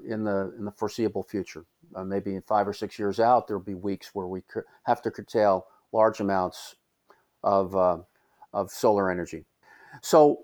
in 0.07 0.25
the 0.25 0.55
in 0.59 0.65
the 0.65 0.73
foreseeable 0.77 1.23
future. 1.23 1.65
maybe 2.05 2.35
in 2.35 2.43
five 2.43 2.69
or 2.69 2.73
six 2.73 2.99
years 2.99 3.19
out, 3.21 3.47
there 3.47 3.59
will 3.59 3.65
be 3.65 3.75
weeks 3.75 4.11
where 4.15 4.27
we 4.27 4.43
have 4.85 5.03
to 5.03 5.11
curtail 5.11 5.67
large 5.93 6.21
amounts 6.21 6.77
of 7.43 7.75
of 8.53 8.71
solar 8.71 9.11
energy. 9.11 9.45
So 10.03 10.44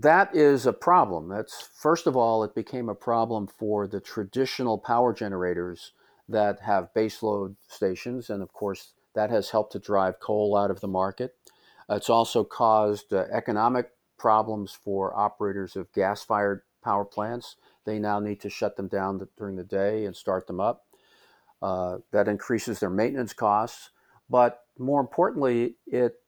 that 0.00 0.34
is 0.34 0.66
a 0.66 0.72
problem. 0.72 1.28
That's 1.28 1.68
first 1.74 2.06
of 2.06 2.16
all, 2.16 2.44
it 2.44 2.54
became 2.54 2.88
a 2.88 2.94
problem 2.94 3.46
for 3.46 3.86
the 3.86 4.00
traditional 4.00 4.78
power 4.78 5.12
generators 5.12 5.92
that 6.28 6.60
have 6.60 6.94
baseload 6.94 7.56
stations, 7.68 8.30
and 8.30 8.42
of 8.42 8.52
course, 8.52 8.92
that 9.14 9.30
has 9.30 9.50
helped 9.50 9.72
to 9.72 9.78
drive 9.78 10.20
coal 10.20 10.56
out 10.56 10.70
of 10.70 10.80
the 10.80 10.88
market. 10.88 11.34
It's 11.90 12.08
also 12.08 12.42
caused 12.44 13.12
uh, 13.12 13.26
economic 13.30 13.90
problems 14.18 14.72
for 14.72 15.14
operators 15.14 15.76
of 15.76 15.92
gas-fired 15.92 16.62
power 16.82 17.04
plants. 17.04 17.56
They 17.84 17.98
now 17.98 18.20
need 18.20 18.40
to 18.40 18.50
shut 18.50 18.76
them 18.76 18.88
down 18.88 19.28
during 19.36 19.56
the 19.56 19.64
day 19.64 20.06
and 20.06 20.16
start 20.16 20.46
them 20.46 20.60
up. 20.60 20.86
Uh, 21.60 21.98
that 22.12 22.28
increases 22.28 22.80
their 22.80 22.90
maintenance 22.90 23.32
costs, 23.32 23.90
but 24.30 24.64
more 24.78 25.00
importantly, 25.00 25.76
it 25.86 26.21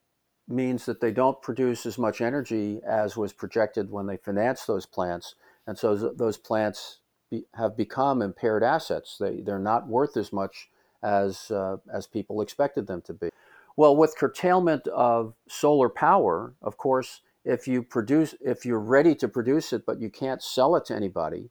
means 0.49 0.85
that 0.87 1.01
they 1.01 1.11
don't 1.11 1.41
produce 1.41 1.87
as 1.87 1.99
much 1.99 2.21
energy 2.21 2.81
as 2.87 3.17
was 3.17 3.33
projected 3.33 3.91
when 3.91 4.07
they 4.07 4.17
financed 4.17 4.67
those 4.67 4.87
plants. 4.87 5.35
And 5.67 5.79
so 5.79 5.97
those 5.97 6.37
plants 6.37 7.01
be, 7.31 7.45
have 7.55 7.77
become 7.77 8.21
impaired 8.21 8.63
assets. 8.63 9.17
They, 9.19 9.41
they're 9.41 9.59
not 9.59 9.89
worth 9.89 10.17
as 10.17 10.33
much 10.33 10.69
as, 11.03 11.51
uh, 11.51 11.77
as 11.93 12.07
people 12.07 12.41
expected 12.41 12.87
them 12.87 13.01
to 13.03 13.15
be. 13.15 13.31
Well, 13.77 13.97
with 13.97 14.17
curtailment 14.17 14.87
of 14.89 15.35
solar 15.49 15.89
power, 15.89 16.55
of 16.63 16.77
course, 16.77 17.23
if 17.45 17.67
you 17.67 17.83
produce, 17.83 18.35
if 18.41 18.65
you're 18.65 18.79
ready 18.79 19.15
to 19.17 19.29
produce 19.29 19.73
it, 19.73 19.85
but 19.87 20.01
you 20.01 20.11
can't 20.11 20.43
sell 20.43 20.77
it 20.77 20.85
to 20.87 20.95
anybody, 20.95 21.51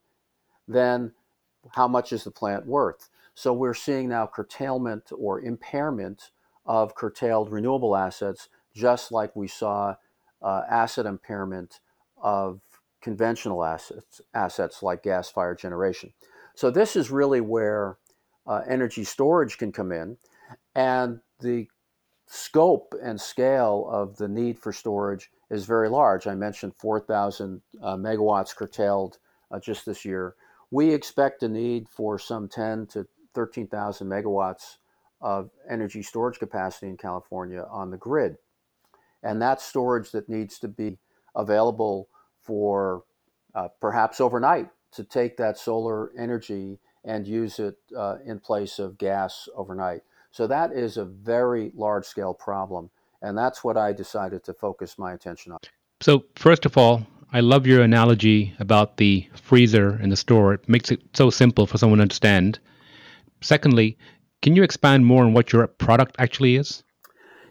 then 0.68 1.14
how 1.72 1.88
much 1.88 2.14
is 2.14 2.24
the 2.24 2.32
plant 2.32 2.66
worth? 2.66 3.10
So 3.36 3.52
we're 3.52 3.74
seeing 3.74 4.10
now 4.10 4.28
curtailment 4.28 5.12
or 5.16 5.42
impairment 5.42 6.32
of 6.66 6.96
curtailed 6.96 7.52
renewable 7.52 7.96
assets 7.96 8.48
just 8.74 9.12
like 9.12 9.36
we 9.36 9.48
saw 9.48 9.96
uh, 10.42 10.62
asset 10.70 11.06
impairment 11.06 11.80
of 12.22 12.62
conventional 13.02 13.64
assets, 13.64 14.22
assets 14.34 14.82
like 14.82 15.04
gas-fired 15.04 15.60
generation. 15.60 16.14
So 16.56 16.70
this 16.70 16.96
is 16.96 17.12
really 17.12 17.42
where 17.42 17.98
uh, 18.46 18.62
energy 18.68 19.04
storage 19.04 19.58
can 19.58 19.72
come 19.72 19.92
in, 19.92 20.18
and 20.76 21.20
the 21.40 21.68
scope 22.28 22.94
and 23.02 23.20
scale 23.20 23.88
of 23.92 24.18
the 24.18 24.28
need 24.28 24.58
for 24.58 24.74
storage 24.74 25.30
is 25.50 25.66
very 25.66 25.90
large. 25.90 26.28
I 26.28 26.36
mentioned 26.36 26.74
4,000 26.80 27.62
uh, 27.82 27.96
megawatts 27.96 28.56
curtailed 28.56 29.18
uh, 29.52 29.60
just 29.60 29.86
this 29.86 30.04
year. 30.04 30.36
We 30.72 30.94
expect 30.94 31.44
a 31.44 31.50
need 31.50 31.88
for 31.90 32.18
some 32.18 32.48
10 32.48 32.88
to 32.88 33.06
13,000 33.36 34.08
megawatts 34.08 34.78
of 35.22 35.52
energy 35.70 36.02
storage 36.02 36.40
capacity 36.40 36.88
in 36.88 36.98
California 36.98 37.66
on 37.70 37.92
the 37.92 37.98
grid 37.98 38.38
and 39.24 39.42
that's 39.42 39.64
storage 39.64 40.12
that 40.12 40.30
needs 40.30 40.60
to 40.60 40.68
be 40.68 40.98
available 41.36 42.10
for 42.42 43.04
uh, 43.56 43.70
perhaps 43.80 44.20
overnight 44.22 44.70
to 44.92 45.04
take 45.04 45.38
that 45.38 45.58
solar 45.58 46.12
energy 46.18 46.80
and 47.06 47.28
use 47.28 47.60
it 47.60 47.78
uh, 47.98 48.18
in 48.26 48.40
place 48.40 48.80
of 48.80 48.98
gas 48.98 49.50
overnight. 49.56 50.02
So 50.32 50.48
that 50.48 50.72
is 50.72 50.98
a 50.98 51.06
very 51.06 51.72
large 51.76 52.06
scale 52.06 52.34
problem. 52.34 52.90
And 53.22 53.38
that's 53.38 53.64
what 53.64 53.78
I 53.78 53.94
decided 53.94 54.44
to 54.46 54.54
focus 54.54 54.98
my 54.98 55.14
attention 55.14 55.54
on. 55.54 55.60
So, 56.02 56.26
first 56.36 56.66
of 56.66 56.78
all, 56.78 57.08
I 57.32 57.40
love 57.40 57.66
your 57.66 57.82
analogy 57.82 58.54
about 58.60 58.98
the 58.98 59.28
freezer 59.34 59.92
and 60.02 60.12
the 60.12 60.18
store. 60.18 60.54
It 60.54 60.68
makes 60.68 60.92
it 60.92 61.02
so 61.14 61.30
simple 61.30 61.66
for 61.66 61.78
someone 61.78 62.00
to 62.00 62.04
understand. 62.04 62.60
Secondly, 63.42 63.98
can 64.42 64.56
you 64.56 64.64
expand 64.64 65.06
more 65.06 65.24
on 65.24 65.34
what 65.34 65.54
your 65.54 65.66
product 65.68 66.16
actually 66.20 66.58
is? 66.58 66.84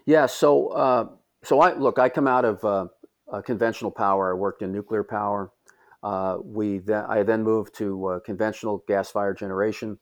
Yeah, 0.05 0.27
so 0.27 0.67
uh, 0.69 1.07
so 1.43 1.59
I 1.59 1.73
look. 1.73 1.99
I 1.99 2.09
come 2.09 2.27
out 2.27 2.45
of 2.45 2.63
uh, 2.63 2.87
uh, 3.31 3.41
conventional 3.41 3.91
power. 3.91 4.31
I 4.31 4.37
worked 4.37 4.61
in 4.61 4.71
nuclear 4.71 5.03
power. 5.03 5.51
Uh, 6.01 6.37
we 6.43 6.79
then, 6.79 7.05
I 7.07 7.23
then 7.23 7.43
moved 7.43 7.75
to 7.75 8.05
uh, 8.07 8.19
conventional 8.19 8.83
gas-fired 8.87 9.37
generation. 9.37 9.99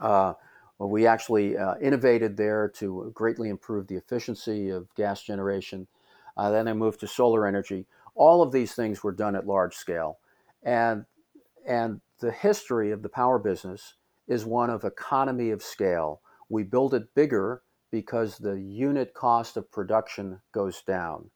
Uh, 0.00 0.34
we 0.78 1.06
actually 1.06 1.56
uh, 1.56 1.76
innovated 1.80 2.36
there 2.36 2.68
to 2.76 3.10
greatly 3.14 3.48
improve 3.48 3.86
the 3.86 3.94
efficiency 3.94 4.68
of 4.68 4.94
gas 4.96 5.22
generation. 5.22 5.86
then 6.36 6.68
I 6.68 6.74
moved 6.74 7.00
to 7.00 7.06
solar 7.06 7.46
energy. 7.46 7.86
All 8.14 8.42
of 8.42 8.52
these 8.52 8.74
things 8.74 9.02
were 9.02 9.12
done 9.12 9.34
at 9.34 9.46
large 9.46 9.74
scale, 9.74 10.18
and 10.62 11.04
and 11.66 12.00
the 12.20 12.32
history 12.32 12.90
of 12.90 13.02
the 13.02 13.08
power 13.08 13.38
business 13.38 13.94
is 14.28 14.44
one 14.44 14.70
of 14.70 14.84
economy 14.84 15.50
of 15.50 15.62
scale. 15.62 16.20
We 16.48 16.62
build 16.62 16.94
it 16.94 17.14
bigger 17.14 17.62
because 17.94 18.38
the 18.38 18.60
unit 18.60 19.14
cost 19.14 19.56
of 19.56 19.70
production 19.70 20.40
goes 20.50 20.82
down. 20.82 21.30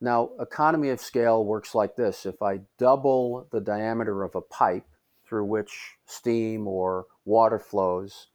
Now, 0.00 0.30
economy 0.38 0.90
of 0.90 1.00
scale 1.00 1.44
works 1.44 1.74
like 1.74 1.96
this. 1.96 2.24
If 2.24 2.40
I 2.40 2.60
double 2.78 3.48
the 3.50 3.60
diameter 3.60 4.22
of 4.22 4.36
a 4.36 4.40
pipe 4.40 4.86
through 5.28 5.46
which 5.46 5.96
steam 6.06 6.68
or 6.68 7.06
water 7.24 7.58
flows, 7.58 8.28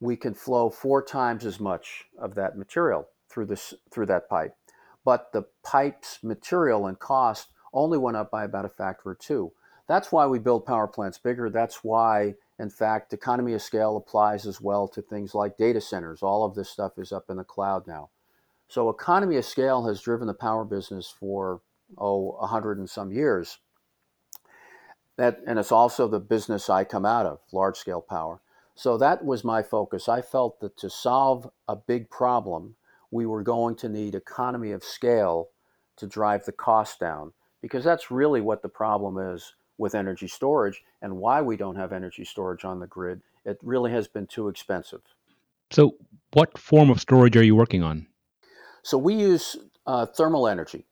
we 0.00 0.16
can 0.16 0.32
flow 0.32 0.70
four 0.70 1.02
times 1.04 1.44
as 1.44 1.60
much 1.60 2.06
of 2.18 2.34
that 2.36 2.56
material 2.56 3.06
through 3.28 3.44
this 3.44 3.74
through 3.90 4.06
that 4.06 4.30
pipe. 4.30 4.56
But 5.04 5.34
the 5.34 5.44
pipe's 5.62 6.18
material 6.22 6.86
and 6.86 6.98
cost 6.98 7.48
only 7.74 7.98
went 7.98 8.16
up 8.16 8.30
by 8.30 8.44
about 8.44 8.64
a 8.64 8.70
factor 8.70 9.10
of 9.10 9.18
two. 9.18 9.52
That's 9.86 10.12
why 10.12 10.24
we 10.24 10.38
build 10.38 10.64
power 10.64 10.88
plants 10.88 11.18
bigger. 11.18 11.50
That's 11.50 11.84
why 11.84 12.36
in 12.62 12.70
fact, 12.70 13.12
economy 13.12 13.54
of 13.54 13.60
scale 13.60 13.96
applies 13.96 14.46
as 14.46 14.60
well 14.60 14.86
to 14.86 15.02
things 15.02 15.34
like 15.34 15.56
data 15.56 15.80
centers. 15.80 16.22
All 16.22 16.44
of 16.44 16.54
this 16.54 16.70
stuff 16.70 16.92
is 16.96 17.10
up 17.10 17.24
in 17.28 17.36
the 17.36 17.42
cloud 17.42 17.88
now. 17.88 18.10
So 18.68 18.88
economy 18.88 19.36
of 19.36 19.44
scale 19.44 19.84
has 19.88 20.00
driven 20.00 20.28
the 20.28 20.32
power 20.32 20.64
business 20.64 21.12
for, 21.18 21.60
oh, 21.98 22.38
a 22.40 22.46
hundred 22.46 22.78
and 22.78 22.88
some 22.88 23.10
years. 23.10 23.58
That, 25.16 25.40
and 25.44 25.58
it's 25.58 25.72
also 25.72 26.06
the 26.06 26.20
business 26.20 26.70
I 26.70 26.84
come 26.84 27.04
out 27.04 27.26
of, 27.26 27.40
large 27.52 27.76
scale 27.76 28.00
power. 28.00 28.40
So 28.76 28.96
that 28.96 29.24
was 29.24 29.42
my 29.42 29.64
focus. 29.64 30.08
I 30.08 30.22
felt 30.22 30.60
that 30.60 30.76
to 30.78 30.88
solve 30.88 31.50
a 31.66 31.74
big 31.74 32.10
problem, 32.10 32.76
we 33.10 33.26
were 33.26 33.42
going 33.42 33.74
to 33.76 33.88
need 33.88 34.14
economy 34.14 34.70
of 34.70 34.84
scale 34.84 35.48
to 35.96 36.06
drive 36.06 36.44
the 36.44 36.52
cost 36.52 37.00
down 37.00 37.32
because 37.60 37.82
that's 37.82 38.12
really 38.12 38.40
what 38.40 38.62
the 38.62 38.68
problem 38.68 39.18
is 39.18 39.54
with 39.82 39.94
energy 39.94 40.28
storage 40.28 40.82
and 41.02 41.18
why 41.18 41.42
we 41.42 41.56
don't 41.56 41.76
have 41.76 41.92
energy 41.92 42.24
storage 42.24 42.64
on 42.64 42.78
the 42.78 42.86
grid. 42.86 43.20
It 43.44 43.58
really 43.62 43.90
has 43.90 44.06
been 44.06 44.26
too 44.28 44.48
expensive. 44.48 45.02
So, 45.70 45.96
what 46.32 46.56
form 46.56 46.88
of 46.88 47.00
storage 47.00 47.36
are 47.36 47.42
you 47.42 47.56
working 47.56 47.82
on? 47.82 48.06
So, 48.82 48.96
we 48.96 49.14
use 49.14 49.56
uh, 49.86 50.06
thermal 50.06 50.46
energy. 50.46 50.86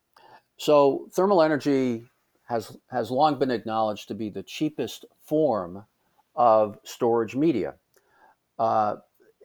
So, 0.56 1.08
thermal 1.12 1.40
energy 1.40 2.04
has, 2.48 2.76
has 2.90 3.10
long 3.10 3.38
been 3.38 3.52
acknowledged 3.52 4.08
to 4.08 4.14
be 4.14 4.28
the 4.28 4.42
cheapest 4.42 5.04
form 5.22 5.84
of 6.34 6.78
storage 6.82 7.36
media. 7.36 7.74
Uh, 8.58 8.96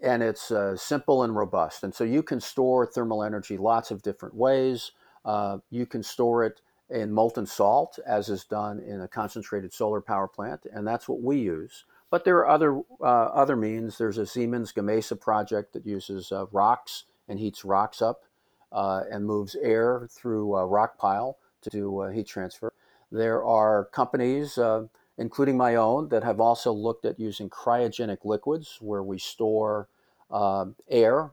and 0.01 0.23
it's 0.23 0.51
uh, 0.51 0.75
simple 0.75 1.23
and 1.23 1.35
robust. 1.35 1.83
And 1.83 1.93
so 1.93 2.03
you 2.03 2.21
can 2.21 2.41
store 2.41 2.85
thermal 2.85 3.23
energy 3.23 3.57
lots 3.57 3.91
of 3.91 4.01
different 4.01 4.35
ways. 4.35 4.91
Uh, 5.23 5.59
you 5.69 5.85
can 5.85 6.03
store 6.03 6.43
it 6.43 6.61
in 6.89 7.11
molten 7.11 7.45
salt, 7.45 7.97
as 8.05 8.29
is 8.29 8.43
done 8.45 8.79
in 8.79 9.01
a 9.01 9.07
concentrated 9.07 9.73
solar 9.73 10.01
power 10.01 10.27
plant, 10.27 10.65
and 10.71 10.87
that's 10.87 11.09
what 11.09 11.21
we 11.21 11.37
use. 11.37 11.85
But 12.11 12.23
there 12.25 12.37
are 12.37 12.47
other 12.47 12.81
uh, 13.01 13.03
other 13.33 13.55
means. 13.55 13.97
There's 13.97 14.17
a 14.17 14.25
Siemens 14.25 14.71
Gamesa 14.71 15.19
project 15.19 15.73
that 15.73 15.85
uses 15.85 16.31
uh, 16.31 16.45
rocks 16.51 17.05
and 17.27 17.39
heats 17.39 17.65
rocks 17.65 18.01
up 18.01 18.25
uh, 18.71 19.01
and 19.11 19.25
moves 19.25 19.55
air 19.55 20.07
through 20.11 20.55
a 20.55 20.65
rock 20.65 20.97
pile 20.97 21.37
to 21.61 21.69
do 21.69 21.99
uh, 21.99 22.09
heat 22.11 22.27
transfer. 22.27 22.71
There 23.11 23.43
are 23.43 23.85
companies, 23.85 24.57
uh, 24.57 24.83
including 25.17 25.57
my 25.57 25.75
own, 25.75 26.09
that 26.09 26.23
have 26.23 26.39
also 26.39 26.71
looked 26.71 27.05
at 27.05 27.19
using 27.19 27.49
cryogenic 27.49 28.19
liquids, 28.23 28.77
where 28.79 29.03
we 29.03 29.17
store 29.17 29.87
uh, 30.29 30.65
air 30.89 31.31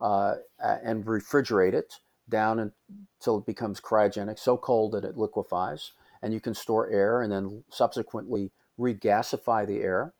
and 0.00 1.04
refrigerate 1.04 1.74
it 1.74 1.98
down 2.30 2.72
until 3.18 3.38
it 3.38 3.46
becomes 3.46 3.80
cryogenic, 3.80 4.38
so 4.38 4.56
cold 4.56 4.92
that 4.92 5.04
it 5.04 5.16
liquefies, 5.16 5.92
and 6.22 6.32
you 6.32 6.40
can 6.40 6.54
store 6.54 6.88
air 6.88 7.20
and 7.20 7.30
then 7.32 7.64
subsequently 7.68 8.52
regasify 8.78 9.66
the 9.66 9.80
air. 9.80 10.14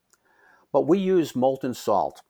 But 0.73 0.83
we 0.83 0.99
use 0.99 1.35
molten 1.35 1.75
salt 1.75 2.23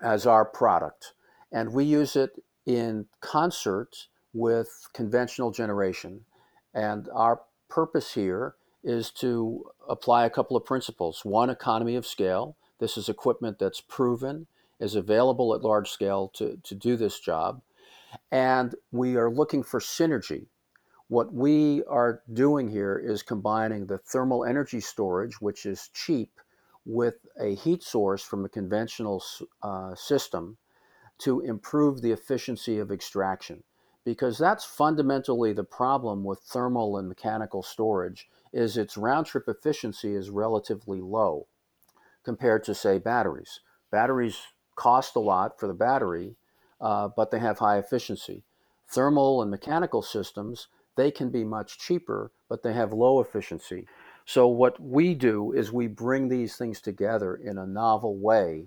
as 0.00 0.26
our 0.26 0.44
product, 0.44 1.12
and 1.52 1.72
we 1.72 1.84
use 1.84 2.16
it 2.16 2.42
in 2.64 3.06
concert 3.20 4.08
with 4.32 4.88
conventional 4.94 5.50
generation. 5.50 6.24
And 6.72 7.08
our 7.12 7.42
purpose 7.68 8.14
here 8.14 8.54
is 8.82 9.10
to 9.10 9.64
apply 9.88 10.24
a 10.24 10.30
couple 10.30 10.56
of 10.56 10.64
principles. 10.64 11.24
One, 11.24 11.50
economy 11.50 11.96
of 11.96 12.06
scale. 12.06 12.56
This 12.78 12.96
is 12.96 13.08
equipment 13.08 13.58
that's 13.58 13.80
proven, 13.80 14.46
is 14.78 14.94
available 14.94 15.54
at 15.54 15.62
large 15.62 15.90
scale 15.90 16.28
to, 16.34 16.58
to 16.62 16.74
do 16.74 16.96
this 16.96 17.20
job. 17.20 17.60
And 18.30 18.74
we 18.90 19.16
are 19.16 19.30
looking 19.30 19.62
for 19.62 19.80
synergy. 19.80 20.46
What 21.08 21.32
we 21.32 21.82
are 21.84 22.22
doing 22.32 22.68
here 22.68 22.96
is 22.96 23.22
combining 23.22 23.86
the 23.86 23.98
thermal 23.98 24.44
energy 24.44 24.80
storage, 24.80 25.40
which 25.40 25.66
is 25.66 25.90
cheap, 25.92 26.40
with 26.84 27.26
a 27.38 27.54
heat 27.54 27.82
source 27.82 28.22
from 28.22 28.44
a 28.44 28.48
conventional 28.48 29.22
uh, 29.62 29.94
system 29.94 30.56
to 31.18 31.40
improve 31.40 32.00
the 32.00 32.12
efficiency 32.12 32.78
of 32.78 32.90
extraction 32.90 33.62
because 34.04 34.38
that's 34.38 34.64
fundamentally 34.64 35.52
the 35.52 35.64
problem 35.64 36.24
with 36.24 36.40
thermal 36.40 36.96
and 36.96 37.06
mechanical 37.08 37.62
storage 37.62 38.28
is 38.52 38.76
its 38.76 38.96
round 38.96 39.26
trip 39.26 39.44
efficiency 39.46 40.14
is 40.14 40.30
relatively 40.30 41.00
low 41.00 41.46
compared 42.24 42.64
to 42.64 42.74
say 42.74 42.98
batteries 42.98 43.60
batteries 43.90 44.38
cost 44.74 45.14
a 45.14 45.20
lot 45.20 45.60
for 45.60 45.66
the 45.66 45.74
battery 45.74 46.36
uh, 46.80 47.08
but 47.08 47.30
they 47.30 47.38
have 47.38 47.58
high 47.58 47.78
efficiency. 47.78 48.44
Thermal 48.88 49.42
and 49.42 49.50
mechanical 49.50 50.02
systems, 50.02 50.68
they 50.96 51.10
can 51.10 51.30
be 51.30 51.44
much 51.44 51.78
cheaper, 51.78 52.32
but 52.48 52.62
they 52.62 52.72
have 52.72 52.92
low 52.92 53.20
efficiency. 53.20 53.86
So, 54.24 54.46
what 54.46 54.80
we 54.80 55.14
do 55.14 55.52
is 55.52 55.72
we 55.72 55.86
bring 55.86 56.28
these 56.28 56.56
things 56.56 56.80
together 56.80 57.34
in 57.34 57.58
a 57.58 57.66
novel 57.66 58.16
way 58.16 58.66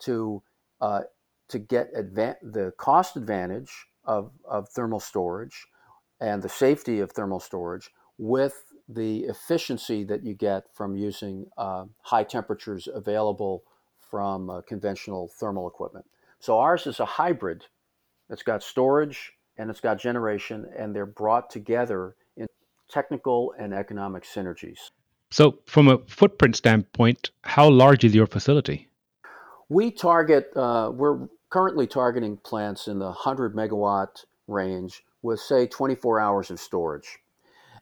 to, 0.00 0.42
uh, 0.80 1.02
to 1.48 1.58
get 1.58 1.92
the 1.92 2.72
cost 2.76 3.16
advantage 3.16 3.86
of, 4.04 4.30
of 4.44 4.68
thermal 4.68 5.00
storage 5.00 5.66
and 6.20 6.42
the 6.42 6.48
safety 6.48 7.00
of 7.00 7.12
thermal 7.12 7.40
storage 7.40 7.90
with 8.18 8.72
the 8.88 9.24
efficiency 9.24 10.04
that 10.04 10.24
you 10.24 10.32
get 10.32 10.64
from 10.72 10.96
using 10.96 11.46
uh, 11.58 11.84
high 12.02 12.24
temperatures 12.24 12.88
available 12.92 13.64
from 13.98 14.48
uh, 14.48 14.60
conventional 14.62 15.28
thermal 15.28 15.68
equipment. 15.68 16.06
So 16.40 16.58
ours 16.58 16.86
is 16.86 17.00
a 17.00 17.04
hybrid. 17.04 17.64
It's 18.30 18.42
got 18.42 18.62
storage 18.62 19.32
and 19.58 19.70
it's 19.70 19.80
got 19.80 19.98
generation, 19.98 20.66
and 20.76 20.94
they're 20.94 21.06
brought 21.06 21.50
together 21.50 22.14
in 22.36 22.46
technical 22.90 23.54
and 23.58 23.72
economic 23.72 24.24
synergies. 24.24 24.78
So, 25.30 25.58
from 25.66 25.88
a 25.88 25.98
footprint 26.06 26.56
standpoint, 26.56 27.30
how 27.42 27.68
large 27.68 28.04
is 28.04 28.14
your 28.14 28.26
facility? 28.26 28.88
We 29.68 29.90
target, 29.90 30.52
uh, 30.54 30.92
we're 30.94 31.28
currently 31.50 31.86
targeting 31.86 32.36
plants 32.36 32.86
in 32.86 32.98
the 32.98 33.06
100 33.06 33.54
megawatt 33.54 34.24
range 34.46 35.04
with, 35.22 35.40
say, 35.40 35.66
24 35.66 36.20
hours 36.20 36.50
of 36.50 36.60
storage. 36.60 37.18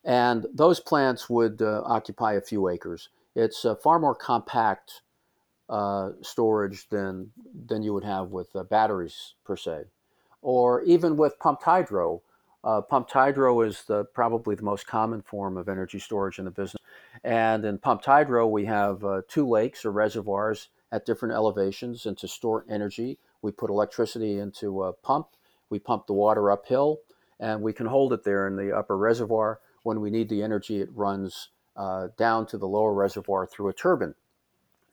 And 0.05 0.47
those 0.55 0.81
plants 0.81 1.29
would 1.29 1.61
uh, 1.61 1.83
occupy 1.85 2.35
a 2.35 2.41
few 2.41 2.69
acres. 2.69 3.09
It's 3.35 3.65
uh, 3.65 3.75
far 3.75 3.99
more 3.99 4.15
compact 4.15 5.03
uh, 5.69 6.11
storage 6.23 6.89
than 6.89 7.31
than 7.67 7.83
you 7.83 7.95
would 7.95 8.05
have 8.05 8.29
with 8.29 8.55
uh, 8.55 8.63
batteries 8.63 9.35
per 9.45 9.57
se, 9.57 9.85
or 10.43 10.83
even 10.83 11.17
with 11.17 11.39
pumped 11.39 11.63
hydro. 11.63 12.23
Uh, 12.63 12.81
pumped 12.81 13.13
hydro 13.13 13.61
is 13.61 13.85
the 13.85 14.05
probably 14.05 14.55
the 14.55 14.63
most 14.63 14.87
common 14.87 15.21
form 15.21 15.57
of 15.57 15.69
energy 15.69 15.99
storage 15.99 16.39
in 16.39 16.47
the 16.47 16.51
business. 16.51 16.81
And 17.23 17.65
in 17.65 17.79
pumped 17.79 18.07
hydro, 18.07 18.47
we 18.47 18.65
have 18.65 19.05
uh, 19.05 19.23
two 19.29 19.47
lakes 19.47 19.85
or 19.85 19.93
reservoirs 19.93 20.69
at 20.91 21.05
different 21.05 21.35
elevations, 21.35 22.07
and 22.07 22.17
to 22.19 22.29
store 22.29 22.65
energy, 22.69 23.19
we 23.43 23.51
put 23.51 23.69
electricity 23.69 24.39
into 24.39 24.85
a 24.85 24.93
pump. 24.93 25.29
We 25.69 25.79
pump 25.79 26.07
the 26.07 26.13
water 26.13 26.51
uphill, 26.51 27.01
and 27.41 27.63
we 27.63 27.73
can 27.73 27.87
hold 27.87 28.13
it 28.13 28.25
there 28.25 28.47
in 28.47 28.57
the 28.57 28.75
upper 28.75 28.97
reservoir. 28.97 29.61
When 29.83 30.01
we 30.01 30.11
need 30.11 30.29
the 30.29 30.43
energy, 30.43 30.81
it 30.81 30.89
runs 30.95 31.51
uh, 31.77 32.09
down 32.17 32.47
to 32.47 32.59
the 32.59 32.69
lower 32.69 32.95
reservoir 32.95 33.47
through 33.47 33.69
a 33.69 33.73
turbine. 33.75 34.15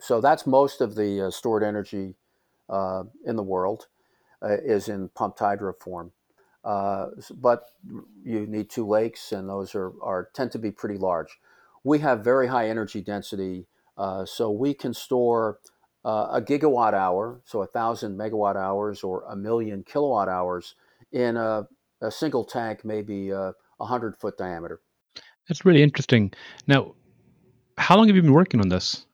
So 0.02 0.20
that's 0.20 0.48
most 0.48 0.82
of 0.82 0.96
the 0.96 1.28
uh, 1.28 1.30
stored 1.30 1.64
energy 1.64 2.16
uh, 2.70 3.04
in 3.26 3.36
the 3.36 3.44
world 3.44 3.88
uh, 4.42 4.58
is 4.58 4.90
in 4.90 5.10
pumped 5.10 5.40
hydro 5.40 5.74
form. 5.74 6.12
Uh, 6.64 7.08
but 7.36 7.66
you 8.24 8.46
need 8.48 8.70
two 8.70 8.88
lakes, 8.88 9.32
and 9.32 9.48
those 9.48 9.76
are, 9.76 9.94
are 10.02 10.30
tend 10.34 10.52
to 10.52 10.60
be 10.60 10.72
pretty 10.72 10.98
large. 10.98 11.40
We 11.84 12.00
have 12.00 12.24
very 12.24 12.48
high 12.48 12.70
energy 12.70 13.02
density, 13.02 13.68
uh, 13.98 14.26
so 14.26 14.52
we 14.52 14.74
can 14.74 14.94
store 14.94 15.60
uh, 16.04 16.28
a 16.32 16.42
gigawatt 16.42 16.94
hour, 16.94 17.42
so 17.46 17.62
a 17.62 17.68
thousand 17.68 18.18
megawatt 18.18 18.56
hours 18.56 19.04
or 19.04 19.24
a 19.30 19.36
million 19.36 19.84
kilowatt 19.84 20.30
hours 20.30 20.76
in 21.12 21.38
a, 21.38 21.68
a 22.02 22.12
single 22.12 22.44
tank, 22.44 22.84
maybe 22.84 23.30
a 23.30 23.54
hundred 23.80 24.16
foot 24.18 24.38
diameter. 24.38 24.82
That's 25.48 25.66
really 25.66 25.84
interesting. 25.84 26.32
Now, 26.68 26.96
how 27.78 27.98
long 27.98 28.08
have 28.08 28.16
you 28.16 28.22
been 28.22 28.34
working 28.34 28.60
on 28.60 28.70
this? 28.70 29.06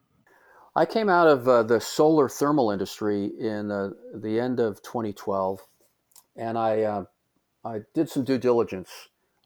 I 0.77 0.85
came 0.85 1.09
out 1.09 1.27
of 1.27 1.47
uh, 1.47 1.63
the 1.63 1.81
solar 1.81 2.29
thermal 2.29 2.69
industry 2.69 3.31
in 3.39 3.71
uh, 3.71 3.89
the 4.13 4.39
end 4.39 4.59
of 4.59 4.83
2012, 4.83 5.59
and 6.35 6.55
I 6.55 6.81
uh, 6.83 7.05
I 7.65 7.79
did 7.95 8.11
some 8.11 8.23
due 8.23 8.37
diligence 8.37 8.91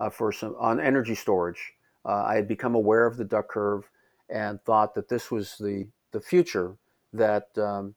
uh, 0.01 0.09
for 0.09 0.33
some 0.33 0.57
on 0.59 0.81
energy 0.81 1.15
storage. 1.15 1.71
Uh, 2.03 2.25
I 2.25 2.35
had 2.35 2.49
become 2.49 2.75
aware 2.75 3.05
of 3.05 3.15
the 3.15 3.23
duck 3.23 3.47
curve 3.47 3.89
and 4.29 4.61
thought 4.63 4.93
that 4.95 5.07
this 5.07 5.31
was 5.31 5.55
the 5.57 5.87
the 6.11 6.19
future 6.19 6.75
that 7.13 7.57
um, 7.57 7.95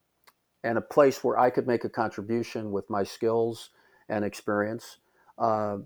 and 0.63 0.79
a 0.79 0.81
place 0.81 1.25
where 1.25 1.37
I 1.37 1.51
could 1.51 1.67
make 1.67 1.83
a 1.83 1.91
contribution 1.91 2.71
with 2.71 2.89
my 2.89 3.03
skills 3.03 3.71
and 4.09 4.25
experience, 4.25 4.99
uh, 5.39 5.79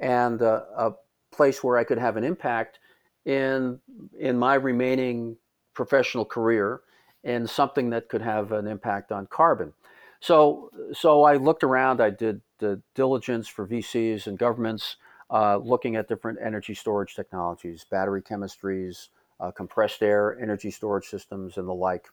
and 0.00 0.40
a 0.40 0.94
place 1.32 1.64
where 1.64 1.78
I 1.78 1.82
could 1.82 1.98
have 1.98 2.16
an 2.16 2.22
impact 2.22 2.78
in 3.24 3.80
in 4.16 4.38
my 4.38 4.54
remaining 4.54 5.36
professional 5.74 6.24
career 6.24 6.82
and 7.24 7.48
something 7.48 7.90
that 7.90 8.08
could 8.08 8.22
have 8.22 8.52
an 8.52 8.66
impact 8.66 9.12
on 9.12 9.26
carbon. 9.26 9.72
So, 10.20 10.70
so 10.92 11.24
I 11.24 11.36
looked 11.36 11.64
around. 11.64 12.00
I 12.00 12.10
did 12.10 12.42
the 12.58 12.80
diligence 12.94 13.48
for 13.48 13.66
VCs 13.66 14.26
and 14.26 14.38
governments, 14.38 14.96
uh, 15.30 15.56
looking 15.56 15.96
at 15.96 16.08
different 16.08 16.38
energy 16.44 16.74
storage 16.74 17.14
technologies, 17.14 17.84
battery 17.90 18.22
chemistries, 18.22 19.08
uh, 19.40 19.50
compressed 19.50 20.02
air 20.02 20.38
energy 20.40 20.70
storage 20.70 21.06
systems, 21.06 21.56
and 21.56 21.68
the 21.68 21.74
like. 21.74 22.06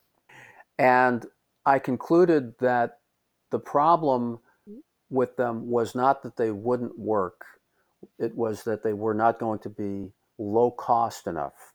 And 0.80 1.26
I 1.66 1.78
concluded 1.78 2.58
that 2.60 3.00
the 3.52 3.60
problem 3.60 4.40
with 5.12 5.36
them 5.36 5.70
was 5.70 5.94
not 5.94 6.24
that 6.24 6.38
they 6.38 6.50
wouldn't 6.50 6.98
work; 6.98 7.46
it 8.18 8.36
was 8.36 8.64
that 8.64 8.82
they 8.82 8.94
were 8.94 9.14
not 9.14 9.40
going 9.40 9.60
to 9.60 9.70
be 9.70 10.12
low 10.40 10.72
cost 10.72 11.28
enough. 11.28 11.74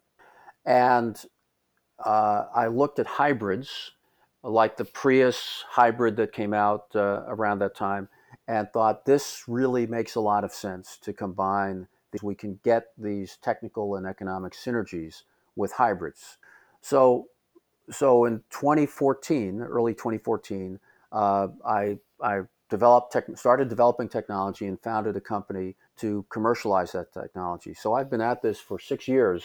And 0.67 1.23
uh, 2.03 2.47
I 2.55 2.67
looked 2.69 2.99
at 2.99 3.07
hybrids, 3.07 3.93
like 4.43 4.77
the 4.77 4.85
Prius 4.85 5.65
hybrid 5.69 6.17
that 6.17 6.33
came 6.33 6.53
out 6.53 6.87
uh, 6.95 7.23
around 7.27 7.61
that 7.61 7.75
time, 7.75 8.09
and 8.47 8.69
thought 8.73 9.05
this 9.05 9.45
really 9.49 9.87
makes 9.87 10.15
a 10.15 10.21
lot 10.21 10.45
of 10.45 10.53
sense 10.53 10.99
to 11.03 11.13
combine. 11.13 11.89
These. 12.13 12.23
We 12.23 12.35
can 12.35 12.61
get 12.63 12.89
these 12.97 13.39
technical 13.43 13.97
and 13.97 14.07
economic 14.07 14.53
synergies 14.53 15.23
with 15.57 15.73
hybrids. 15.73 16.39
So, 16.81 17.29
so 17.91 18.25
in 18.25 18.43
2014, 18.51 19.61
early 19.63 19.95
2014, 19.95 20.79
uh, 21.13 21.49
I, 21.67 21.99
I 22.23 22.43
developed 22.71 23.13
tech, 23.13 23.25
started 23.37 23.69
developing 23.69 24.09
technology 24.09 24.67
and 24.67 24.81
founded 24.81 25.17
a 25.17 25.21
company 25.21 25.77
to 25.97 26.25
commercialize 26.29 26.93
that 26.93 27.13
technology. 27.13 27.75
So 27.75 27.95
I've 27.95 28.11
been 28.11 28.21
at 28.21 28.43
this 28.43 28.59
for 28.59 28.79
six 28.79 29.07
years. 29.09 29.45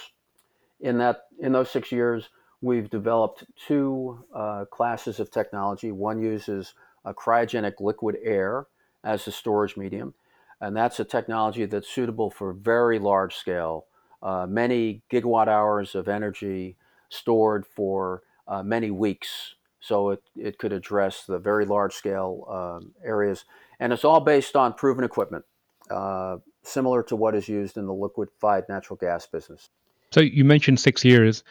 In 0.81 0.97
that, 0.99 1.25
in 1.39 1.51
those 1.51 1.69
six 1.69 1.91
years, 1.91 2.29
we've 2.61 2.89
developed 2.89 3.45
two 3.67 4.23
uh, 4.33 4.65
classes 4.65 5.19
of 5.19 5.31
technology. 5.31 5.91
One 5.91 6.21
uses 6.21 6.73
cryogenic 7.05 7.79
liquid 7.79 8.17
air 8.23 8.67
as 9.03 9.27
a 9.27 9.31
storage 9.31 9.77
medium, 9.77 10.13
and 10.61 10.75
that's 10.75 10.99
a 10.99 11.05
technology 11.05 11.65
that's 11.65 11.87
suitable 11.87 12.29
for 12.29 12.53
very 12.53 12.99
large 12.99 13.35
scale, 13.35 13.85
uh, 14.21 14.45
many 14.47 15.01
gigawatt 15.11 15.47
hours 15.47 15.95
of 15.95 16.07
energy 16.07 16.75
stored 17.09 17.65
for 17.65 18.21
uh, 18.47 18.63
many 18.63 18.91
weeks. 18.91 19.55
So 19.79 20.09
it, 20.09 20.23
it 20.35 20.57
could 20.57 20.73
address 20.73 21.23
the 21.25 21.39
very 21.39 21.65
large 21.65 21.93
scale 21.93 22.45
um, 22.49 22.91
areas. 23.03 23.45
And 23.79 23.93
it's 23.93 24.03
all 24.03 24.19
based 24.19 24.55
on 24.55 24.73
proven 24.73 25.05
equipment, 25.05 25.45
uh, 25.89 26.37
similar 26.63 27.01
to 27.03 27.15
what 27.15 27.33
is 27.33 27.47
used 27.47 27.77
in 27.77 27.85
the 27.85 27.93
liquefied 27.93 28.65
natural 28.67 28.97
gas 28.97 29.25
business. 29.25 29.69
So 30.11 30.19
you 30.19 30.43
mentioned 30.43 30.79
six 30.79 31.05
years. 31.05 31.43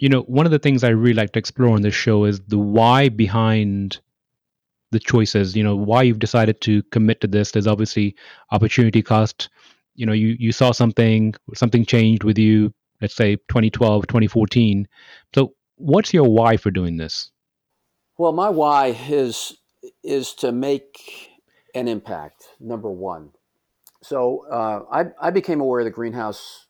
You 0.00 0.08
know, 0.08 0.22
one 0.22 0.46
of 0.46 0.52
the 0.52 0.58
things 0.58 0.82
I 0.82 0.88
really 0.88 1.12
like 1.12 1.32
to 1.32 1.38
explore 1.38 1.74
on 1.74 1.82
this 1.82 1.94
show 1.94 2.24
is 2.24 2.40
the 2.40 2.58
why 2.58 3.10
behind 3.10 4.00
the 4.92 4.98
choices. 4.98 5.54
You 5.54 5.62
know, 5.62 5.76
why 5.76 6.02
you've 6.02 6.18
decided 6.18 6.62
to 6.62 6.82
commit 6.84 7.20
to 7.20 7.26
this. 7.26 7.50
There's 7.50 7.66
obviously 7.66 8.16
opportunity 8.50 9.02
cost. 9.02 9.50
You 9.96 10.06
know, 10.06 10.14
you, 10.14 10.36
you 10.38 10.52
saw 10.52 10.72
something, 10.72 11.34
something 11.54 11.84
changed 11.84 12.24
with 12.24 12.38
you, 12.38 12.72
let's 13.02 13.14
say 13.14 13.36
2012, 13.36 14.06
2014. 14.06 14.88
So 15.34 15.52
what's 15.76 16.14
your 16.14 16.24
why 16.24 16.56
for 16.56 16.70
doing 16.70 16.96
this? 16.96 17.30
Well, 18.16 18.32
my 18.32 18.48
why 18.48 18.96
is 19.08 19.58
is 20.02 20.32
to 20.34 20.50
make 20.50 21.30
an 21.74 21.88
impact. 21.88 22.44
Number 22.58 22.90
one, 22.90 23.32
so 24.02 24.46
uh, 24.50 24.84
I, 24.90 25.28
I 25.28 25.30
became 25.30 25.60
aware 25.60 25.80
of 25.80 25.84
the 25.84 25.90
greenhouse 25.90 26.66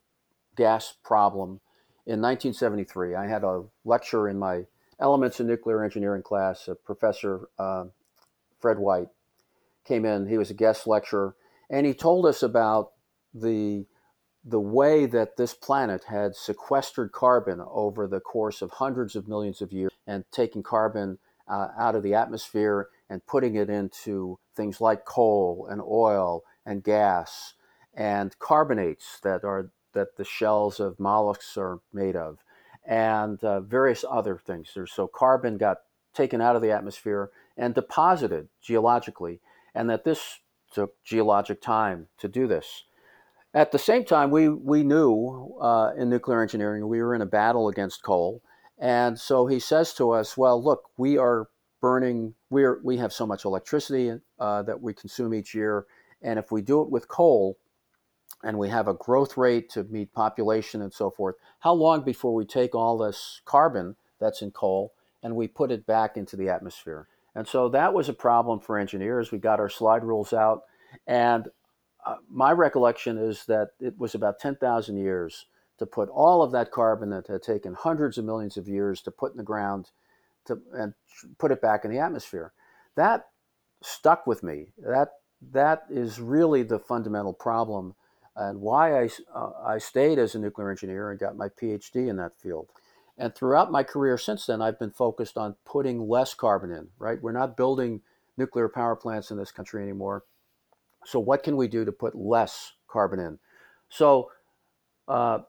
gas 0.57 0.95
problem 1.05 1.61
in 2.07 2.21
1973. 2.21 3.15
I 3.15 3.27
had 3.27 3.45
a 3.45 3.65
lecture 3.85 4.29
in 4.29 4.39
my 4.39 4.65
Elements 5.01 5.41
in 5.41 5.47
Nuclear 5.47 5.83
Engineering 5.83 6.23
class. 6.23 6.69
A 6.69 6.75
professor, 6.75 7.49
uh, 7.59 7.85
Fred 8.59 8.79
White, 8.79 9.09
came 9.85 10.05
in. 10.05 10.29
He 10.29 10.37
was 10.37 10.51
a 10.51 10.55
guest 10.55 10.87
lecturer, 10.87 11.35
and 11.71 11.87
he 11.87 11.95
told 11.95 12.27
us 12.27 12.43
about 12.43 12.93
the 13.33 13.87
the 14.45 14.61
way 14.61 15.05
that 15.05 15.37
this 15.37 15.53
planet 15.53 16.05
had 16.05 16.35
sequestered 16.35 17.13
carbon 17.13 17.61
over 17.71 18.07
the 18.07 18.21
course 18.21 18.63
of 18.63 18.71
hundreds 18.71 19.15
of 19.15 19.29
millions 19.29 19.61
of 19.61 19.71
years 19.71 19.93
and 20.07 20.25
taking 20.33 20.63
carbon 20.63 21.19
uh, 21.47 21.69
out 21.79 21.95
of 21.95 22.03
the 22.03 22.15
atmosphere 22.15 22.89
and 23.11 23.27
putting 23.27 23.55
it 23.55 23.69
into 23.69 24.39
things 24.57 24.81
like 24.81 25.05
coal 25.05 25.69
and 25.71 25.83
oil 25.83 26.43
and 26.65 26.83
gas 26.83 27.55
and 27.93 28.39
carbonates 28.39 29.21
that 29.23 29.45
are 29.45 29.71
that 29.93 30.17
the 30.17 30.25
shells 30.25 30.81
of 30.81 31.01
mollusks 31.01 31.57
are 31.57 31.81
made 31.93 32.17
of 32.17 32.39
and 32.87 33.43
uh, 33.45 33.61
various 33.61 34.05
other 34.09 34.39
things 34.39 34.77
so 34.87 35.07
carbon 35.07 35.59
got 35.59 35.79
taken 36.15 36.41
out 36.41 36.57
of 36.57 36.63
the 36.63 36.71
atmosphere 36.71 37.31
and 37.57 37.75
deposited 37.75 38.49
geologically 38.63 39.41
and 39.75 39.89
that 39.89 40.05
this 40.05 40.41
took 40.73 41.03
geologic 41.05 41.61
time 41.61 42.07
to 42.19 42.29
do 42.29 42.47
this 42.47 42.85
at 43.53 43.73
the 43.73 43.79
same 43.79 44.05
time, 44.05 44.31
we, 44.31 44.49
we 44.49 44.85
knew 44.85 45.57
uh, 45.61 45.93
in 45.97 46.09
nuclear 46.09 46.41
engineering 46.41 46.87
we 46.87 47.03
were 47.03 47.15
in 47.15 47.23
a 47.23 47.27
battle 47.27 47.69
against 47.69 48.03
coal. 48.03 48.43
And 48.79 49.19
so 49.19 49.47
he 49.47 49.59
says 49.59 49.93
to 49.95 50.13
us, 50.13 50.37
well, 50.37 50.63
look, 50.63 50.85
we 50.97 51.19
are 51.19 51.49
burning, 51.81 52.35
we're, 52.49 52.81
we 52.83 52.99
have 52.99 53.13
so 53.13 53.27
much 53.27 53.45
electricity 53.45 54.13
uh, 54.39 54.63
that 54.63 54.81
we 54.81 54.95
consume 54.95 55.35
each 55.35 55.55
year. 55.55 55.87
And 56.23 56.39
if 56.39 56.53
we 56.53 56.63
do 56.63 56.81
it 56.83 56.91
with 56.91 57.09
coal 57.09 57.59
and 58.43 58.59
we 58.59 58.69
have 58.69 58.89
a 58.89 58.95
growth 58.95 59.37
rate 59.37 59.69
to 59.71 59.85
meet 59.85 60.13
population 60.13 60.81
and 60.83 60.93
so 60.93 61.11
forth, 61.11 61.37
how 61.61 61.73
long 61.73 62.03
before 62.03 62.35
we 62.35 62.45
take 62.45 62.75
all 62.75 62.99
this 62.99 63.41
carbon 63.45 63.97
that's 64.19 64.43
in 64.43 64.51
coal 64.51 64.93
and 65.23 65.37
we 65.37 65.47
put 65.47 65.71
it 65.71 65.87
back 65.87 66.17
into 66.17 66.37
the 66.37 66.49
atmosphere? 66.49 67.09
And 67.35 67.47
so 67.47 67.69
that 67.69 67.95
was 67.95 68.09
a 68.09 68.15
problem 68.15 68.61
for 68.61 68.79
engineers. 68.79 69.31
We 69.31 69.39
got 69.39 69.61
our 69.61 69.69
slide 69.69 70.05
rules 70.05 70.33
out. 70.33 70.63
And 71.07 71.49
uh, 72.05 72.17
my 72.31 72.53
recollection 72.53 73.19
is 73.19 73.45
that 73.47 73.71
it 73.79 73.99
was 73.99 74.15
about 74.15 74.41
10,000 74.41 74.97
years 74.97 75.47
to 75.79 75.87
put 75.87 76.09
all 76.09 76.43
of 76.43 76.53
that 76.53 76.71
carbon 76.71 77.11
that 77.11 77.27
had 77.27 77.43
taken 77.43 77.75
hundreds 77.75 78.19
of 78.19 78.25
millions 78.25 78.57
of 78.57 78.69
years 78.69 79.01
to 79.03 79.11
put 79.11 79.33
in 79.33 79.37
the 79.39 79.43
ground 79.43 79.91
to, 80.47 80.61
and 80.73 80.95
put 81.39 81.53
it 81.53 81.63
back 81.63 81.85
in 81.85 81.91
the 81.91 81.99
atmosphere. 81.99 82.53
That 82.97 83.29
stuck 83.83 84.27
with 84.27 84.43
me. 84.43 84.73
That 84.79 85.13
that 85.53 85.85
is 85.89 86.21
really 86.21 86.63
the 86.63 86.79
fundamental 86.79 87.33
problem 87.33 87.95
and 88.37 88.61
why 88.61 89.03
I, 89.03 89.09
uh, 89.35 89.51
I 89.65 89.79
stayed 89.79 90.19
as 90.19 90.35
a 90.35 90.39
nuclear 90.39 90.71
engineer 90.71 91.11
and 91.11 91.19
got 91.19 91.37
my 91.37 91.49
PhD 91.49 92.09
in 92.09 92.17
that 92.17 92.39
field. 92.39 92.69
And 93.19 93.35
throughout 93.35 93.71
my 93.71 93.83
career 93.83 94.17
since 94.17 94.47
then, 94.47 94.63
I've 94.63 94.79
been 94.79 94.93
focused 94.93 95.37
on 95.37 95.57
putting 95.67 96.09
less 96.09 96.33
carbon 96.33 96.71
in, 96.71 96.89
right? 96.99 97.21
We're 97.21 97.33
not 97.33 97.57
building 97.57 98.01
nuclear 98.37 98.69
power 98.69 98.97
plants 98.97 99.31
in 99.31 99.37
this 99.37 99.53
country 99.53 99.83
anymore. 99.83 100.25
So, 101.05 101.19
what 101.19 101.43
can 101.43 101.57
we 101.57 101.69
do 101.69 101.85
to 101.85 101.93
put 101.93 102.15
less 102.15 102.73
carbon 102.89 103.19
in? 103.21 103.39
So, 103.89 104.31
uh, 105.07 105.41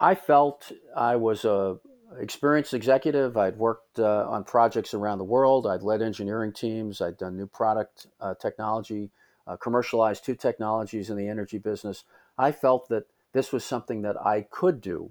I 0.00 0.14
felt 0.14 0.72
I 0.96 1.16
was 1.16 1.44
a 1.44 1.78
experienced 2.18 2.74
executive. 2.74 3.36
I'd 3.36 3.56
worked 3.56 3.98
uh, 3.98 4.28
on 4.28 4.44
projects 4.44 4.94
around 4.94 5.18
the 5.18 5.24
world. 5.24 5.66
I'd 5.66 5.82
led 5.82 6.02
engineering 6.02 6.52
teams. 6.52 7.00
I'd 7.00 7.18
done 7.18 7.36
new 7.36 7.46
product 7.46 8.06
uh, 8.20 8.34
technology, 8.40 9.10
uh, 9.46 9.56
commercialized 9.56 10.24
two 10.24 10.34
technologies 10.34 11.10
in 11.10 11.16
the 11.16 11.28
energy 11.28 11.58
business. 11.58 12.04
I 12.38 12.52
felt 12.52 12.88
that 12.88 13.06
this 13.32 13.52
was 13.52 13.64
something 13.64 14.02
that 14.02 14.20
I 14.20 14.42
could 14.42 14.80
do, 14.80 15.10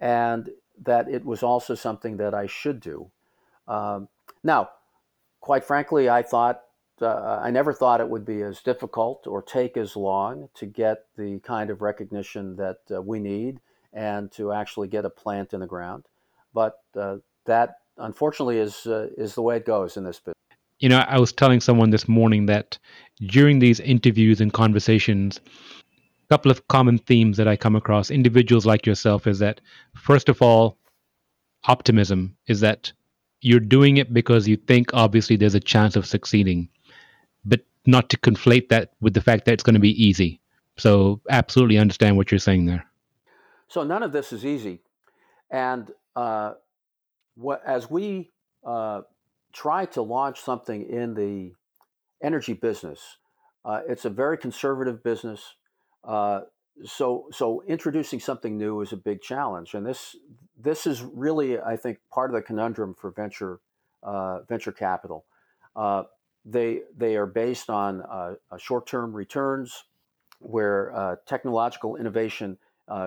and 0.00 0.50
that 0.82 1.08
it 1.08 1.24
was 1.24 1.42
also 1.42 1.74
something 1.74 2.16
that 2.16 2.34
I 2.34 2.46
should 2.46 2.80
do. 2.80 3.10
Um, 3.66 4.08
now, 4.42 4.70
quite 5.40 5.64
frankly, 5.64 6.08
I 6.08 6.22
thought 6.22 6.62
uh, 7.00 7.40
I 7.42 7.50
never 7.50 7.72
thought 7.72 8.00
it 8.00 8.08
would 8.08 8.24
be 8.24 8.42
as 8.42 8.60
difficult 8.60 9.26
or 9.26 9.42
take 9.42 9.76
as 9.76 9.94
long 9.94 10.48
to 10.54 10.66
get 10.66 11.04
the 11.16 11.38
kind 11.40 11.70
of 11.70 11.82
recognition 11.82 12.56
that 12.56 12.78
uh, 12.92 13.00
we 13.00 13.20
need 13.20 13.60
and 13.92 14.30
to 14.32 14.52
actually 14.52 14.88
get 14.88 15.04
a 15.04 15.10
plant 15.10 15.52
in 15.52 15.60
the 15.60 15.66
ground. 15.66 16.04
But 16.52 16.80
uh, 16.96 17.18
that, 17.44 17.76
unfortunately, 17.96 18.58
is 18.58 18.86
uh, 18.86 19.08
is 19.16 19.34
the 19.34 19.42
way 19.42 19.56
it 19.56 19.66
goes 19.66 19.96
in 19.96 20.04
this 20.04 20.18
business. 20.18 20.37
You 20.80 20.88
know, 20.88 20.98
I 20.98 21.18
was 21.18 21.32
telling 21.32 21.60
someone 21.60 21.90
this 21.90 22.08
morning 22.08 22.46
that 22.46 22.78
during 23.20 23.58
these 23.58 23.80
interviews 23.80 24.40
and 24.40 24.52
conversations, 24.52 25.40
a 25.40 26.28
couple 26.28 26.50
of 26.50 26.68
common 26.68 26.98
themes 26.98 27.36
that 27.36 27.48
I 27.48 27.56
come 27.56 27.74
across, 27.74 28.10
individuals 28.10 28.64
like 28.64 28.86
yourself, 28.86 29.26
is 29.26 29.40
that 29.40 29.60
first 29.94 30.28
of 30.28 30.40
all, 30.40 30.78
optimism 31.64 32.36
is 32.46 32.60
that 32.60 32.92
you're 33.40 33.60
doing 33.60 33.96
it 33.96 34.14
because 34.14 34.46
you 34.46 34.56
think 34.56 34.94
obviously 34.94 35.36
there's 35.36 35.54
a 35.54 35.60
chance 35.60 35.96
of 35.96 36.06
succeeding 36.06 36.68
but 37.44 37.60
not 37.86 38.10
to 38.10 38.16
conflate 38.18 38.68
that 38.68 38.92
with 39.00 39.14
the 39.14 39.20
fact 39.20 39.44
that 39.44 39.52
it's 39.52 39.62
going 39.62 39.74
to 39.74 39.80
be 39.80 40.02
easy. 40.02 40.40
So, 40.76 41.20
absolutely 41.28 41.78
understand 41.78 42.16
what 42.16 42.30
you're 42.30 42.38
saying 42.38 42.66
there. 42.66 42.84
So, 43.68 43.82
none 43.82 44.02
of 44.02 44.12
this 44.12 44.32
is 44.32 44.44
easy. 44.44 44.80
And 45.50 45.90
uh, 46.14 46.54
what, 47.34 47.62
as 47.66 47.90
we 47.90 48.30
uh, 48.64 49.02
try 49.62 49.84
to 49.86 50.02
launch 50.02 50.40
something 50.40 50.88
in 50.88 51.14
the 51.14 51.52
energy 52.22 52.52
business, 52.52 53.18
uh, 53.64 53.80
it's 53.88 54.04
a 54.04 54.10
very 54.10 54.38
conservative 54.38 55.02
business. 55.02 55.54
Uh, 56.04 56.42
so, 56.84 57.26
so 57.32 57.64
introducing 57.66 58.20
something 58.20 58.56
new 58.56 58.80
is 58.82 58.92
a 58.92 58.96
big 58.96 59.20
challenge, 59.20 59.74
and 59.74 59.84
this 59.84 60.14
this 60.60 60.86
is 60.86 61.02
really, 61.02 61.58
I 61.60 61.76
think, 61.76 61.98
part 62.12 62.30
of 62.30 62.36
the 62.36 62.42
conundrum 62.42 62.94
for 62.94 63.10
venture 63.10 63.58
uh, 64.02 64.42
venture 64.48 64.70
capital. 64.70 65.24
Uh, 65.74 66.04
they 66.44 66.82
they 66.96 67.16
are 67.16 67.26
based 67.26 67.68
on 67.68 68.02
uh, 68.02 68.34
short-term 68.58 69.12
returns, 69.12 69.84
where 70.38 70.94
uh, 70.94 71.16
technological 71.26 71.96
innovation 71.96 72.58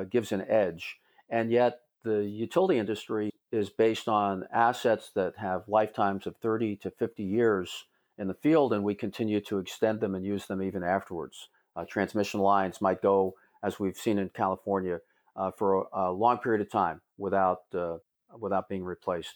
gives 0.10 0.32
an 0.34 0.42
edge, 0.50 1.00
and 1.30 1.50
yet 1.50 1.80
the 2.04 2.24
utility 2.26 2.78
industry 2.78 3.32
is 3.52 3.70
based 3.70 4.08
on 4.08 4.46
assets 4.54 5.12
that 5.16 5.38
have 5.38 5.68
lifetimes 5.68 6.26
of 6.26 6.38
30 6.38 6.78
to 6.78 6.92
50 6.92 7.24
years 7.24 7.86
in 8.18 8.28
the 8.28 8.34
field, 8.34 8.74
and 8.74 8.84
we 8.84 8.96
continue 8.96 9.42
to 9.42 9.58
extend 9.58 10.00
them 10.00 10.16
and 10.16 10.26
use 10.26 10.46
them 10.46 10.62
even 10.62 10.84
afterwards. 10.84 11.50
Uh, 11.76 11.86
transmission 11.86 12.40
lines 12.40 12.82
might 12.82 13.02
go, 13.02 13.36
as 13.64 13.80
we've 13.80 13.98
seen 13.98 14.18
in 14.18 14.30
California, 14.30 15.00
uh, 15.36 15.52
for 15.52 15.88
a, 15.94 16.10
a, 16.10 16.12
long 16.12 16.38
period 16.38 16.62
of 16.62 16.70
time 16.70 17.02
without 17.18 17.62
uh, 17.74 17.98
without 18.38 18.68
being 18.68 18.84
replaced. 18.84 19.36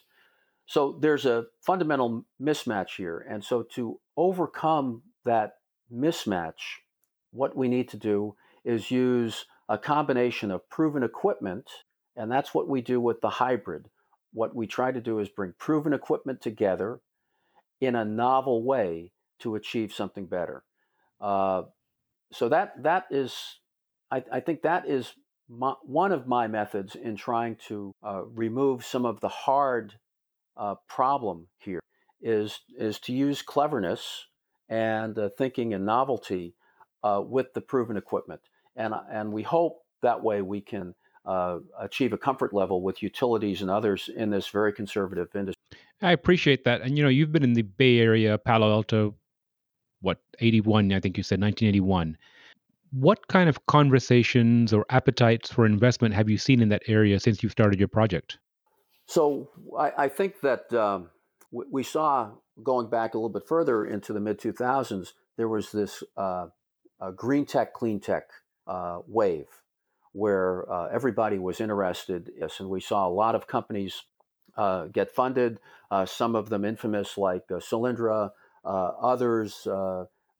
So 0.65 0.97
there's 0.99 1.25
a 1.25 1.45
fundamental 1.61 2.25
mismatch 2.41 2.97
here. 2.97 3.25
And 3.29 3.43
so 3.43 3.63
to 3.75 3.99
overcome 4.17 5.03
that 5.23 5.57
mismatch, 5.93 6.79
what 7.31 7.55
we 7.55 7.67
need 7.67 7.89
to 7.89 7.97
do 7.97 8.35
is 8.63 8.91
use 8.91 9.45
a 9.69 9.77
combination 9.77 10.51
of 10.51 10.67
proven 10.69 11.03
equipment, 11.03 11.69
and 12.15 12.31
that's 12.31 12.53
what 12.53 12.67
we 12.67 12.81
do 12.81 12.99
with 12.99 13.21
the 13.21 13.29
hybrid. 13.29 13.89
What 14.35 14.53
we 14.53 14.67
try 14.67 14.91
to 14.91 14.99
do 14.99 15.19
is 15.19 15.29
bring 15.29 15.53
proven 15.57 15.93
equipment 15.93 16.41
together 16.41 16.99
in 17.79 17.95
a 17.95 18.03
novel 18.03 18.63
way 18.63 19.13
to 19.39 19.55
achieve 19.55 19.93
something 19.93 20.25
better. 20.25 20.63
Uh, 21.21 21.63
so 22.33 22.49
that 22.49 22.83
that 22.83 23.05
is, 23.09 23.59
I, 24.11 24.25
I 24.29 24.39
think 24.41 24.63
that 24.63 24.89
is 24.89 25.13
my, 25.47 25.75
one 25.83 26.11
of 26.11 26.27
my 26.27 26.47
methods 26.47 26.95
in 26.95 27.15
trying 27.15 27.55
to 27.69 27.93
uh, 28.03 28.23
remove 28.25 28.83
some 28.83 29.05
of 29.05 29.21
the 29.21 29.29
hard 29.29 29.93
uh, 30.57 30.75
problem 30.89 31.47
here 31.57 31.79
is 32.21 32.59
is 32.77 32.99
to 32.99 33.13
use 33.13 33.41
cleverness 33.41 34.25
and 34.67 35.17
uh, 35.17 35.29
thinking 35.37 35.73
and 35.73 35.85
novelty 35.85 36.55
uh, 37.03 37.21
with 37.25 37.53
the 37.53 37.61
proven 37.61 37.95
equipment, 37.95 38.41
and 38.75 38.93
and 39.09 39.31
we 39.31 39.43
hope 39.43 39.77
that 40.01 40.21
way 40.21 40.41
we 40.41 40.59
can 40.59 40.93
uh, 41.25 41.59
achieve 41.79 42.13
a 42.13 42.17
comfort 42.17 42.53
level 42.53 42.81
with 42.81 43.01
utilities 43.01 43.61
and 43.61 43.69
others 43.69 44.09
in 44.15 44.29
this 44.29 44.47
very 44.47 44.71
conservative 44.71 45.27
industry. 45.35 45.61
I 46.01 46.11
appreciate 46.11 46.63
that, 46.65 46.81
and 46.81 46.97
you 46.97 47.03
know 47.03 47.09
you've 47.09 47.31
been 47.31 47.43
in 47.43 47.53
the 47.53 47.63
Bay 47.63 47.99
Area, 47.99 48.37
Palo 48.37 48.71
Alto, 48.71 49.15
what 50.01 50.19
eighty 50.39 50.61
one? 50.61 50.91
I 50.91 50.99
think 50.99 51.17
you 51.17 51.23
said 51.23 51.39
nineteen 51.39 51.69
eighty 51.69 51.79
one. 51.79 52.17
What 52.91 53.27
kind 53.27 53.49
of 53.49 53.65
conversations 53.65 54.71
or 54.71 54.85
appetites 54.89 55.51
for 55.51 55.65
investment 55.65 56.13
have 56.13 56.29
you 56.29 56.37
seen 56.37 56.61
in 56.61 56.69
that 56.69 56.83
area 56.87 57.19
since 57.19 57.43
you 57.43 57.49
started 57.49 57.79
your 57.79 57.89
project? 57.89 58.37
So 59.07 59.49
I, 59.77 59.91
I 59.97 60.07
think 60.07 60.41
that 60.41 60.71
um, 60.73 61.09
we 61.51 61.83
saw 61.83 62.31
going 62.63 62.89
back 62.89 63.13
a 63.13 63.17
little 63.17 63.29
bit 63.29 63.47
further 63.47 63.85
into 63.85 64.13
the 64.13 64.19
mid 64.19 64.39
2000s, 64.39 65.13
there 65.37 65.49
was 65.49 65.71
this 65.71 66.03
uh, 66.15 66.47
green 67.15 67.45
tech, 67.45 67.73
clean 67.73 67.99
tech 67.99 68.23
uh, 68.67 68.99
wave 69.07 69.47
where 70.15 70.71
uh, 70.71 70.87
everybody 70.87 71.37
was 71.37 71.59
interested. 71.59 72.31
Yes, 72.39 72.59
and 72.61 72.69
we 72.69 72.79
saw 72.79 73.05
a 73.05 73.09
lot 73.09 73.35
of 73.35 73.47
companies 73.47 74.03
uh, 74.55 74.85
get 74.85 75.11
funded, 75.11 75.59
uh, 75.91 76.05
some 76.05 76.35
of 76.35 76.49
them 76.49 76.63
infamous 76.63 77.17
like 77.17 77.43
uh, 77.51 77.55
Solyndra, 77.55 78.31
others 78.63 79.67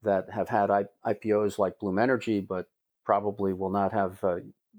that 0.03 0.29
have 0.31 0.47
had 0.47 0.71
I- 0.71 0.85
IPOs 1.05 1.59
like 1.59 1.77
Bloom 1.79 1.99
Energy, 1.99 2.39
but 2.39 2.67
probably 3.03 3.51
will 3.53 3.69
not 3.69 3.91
have 3.91 4.23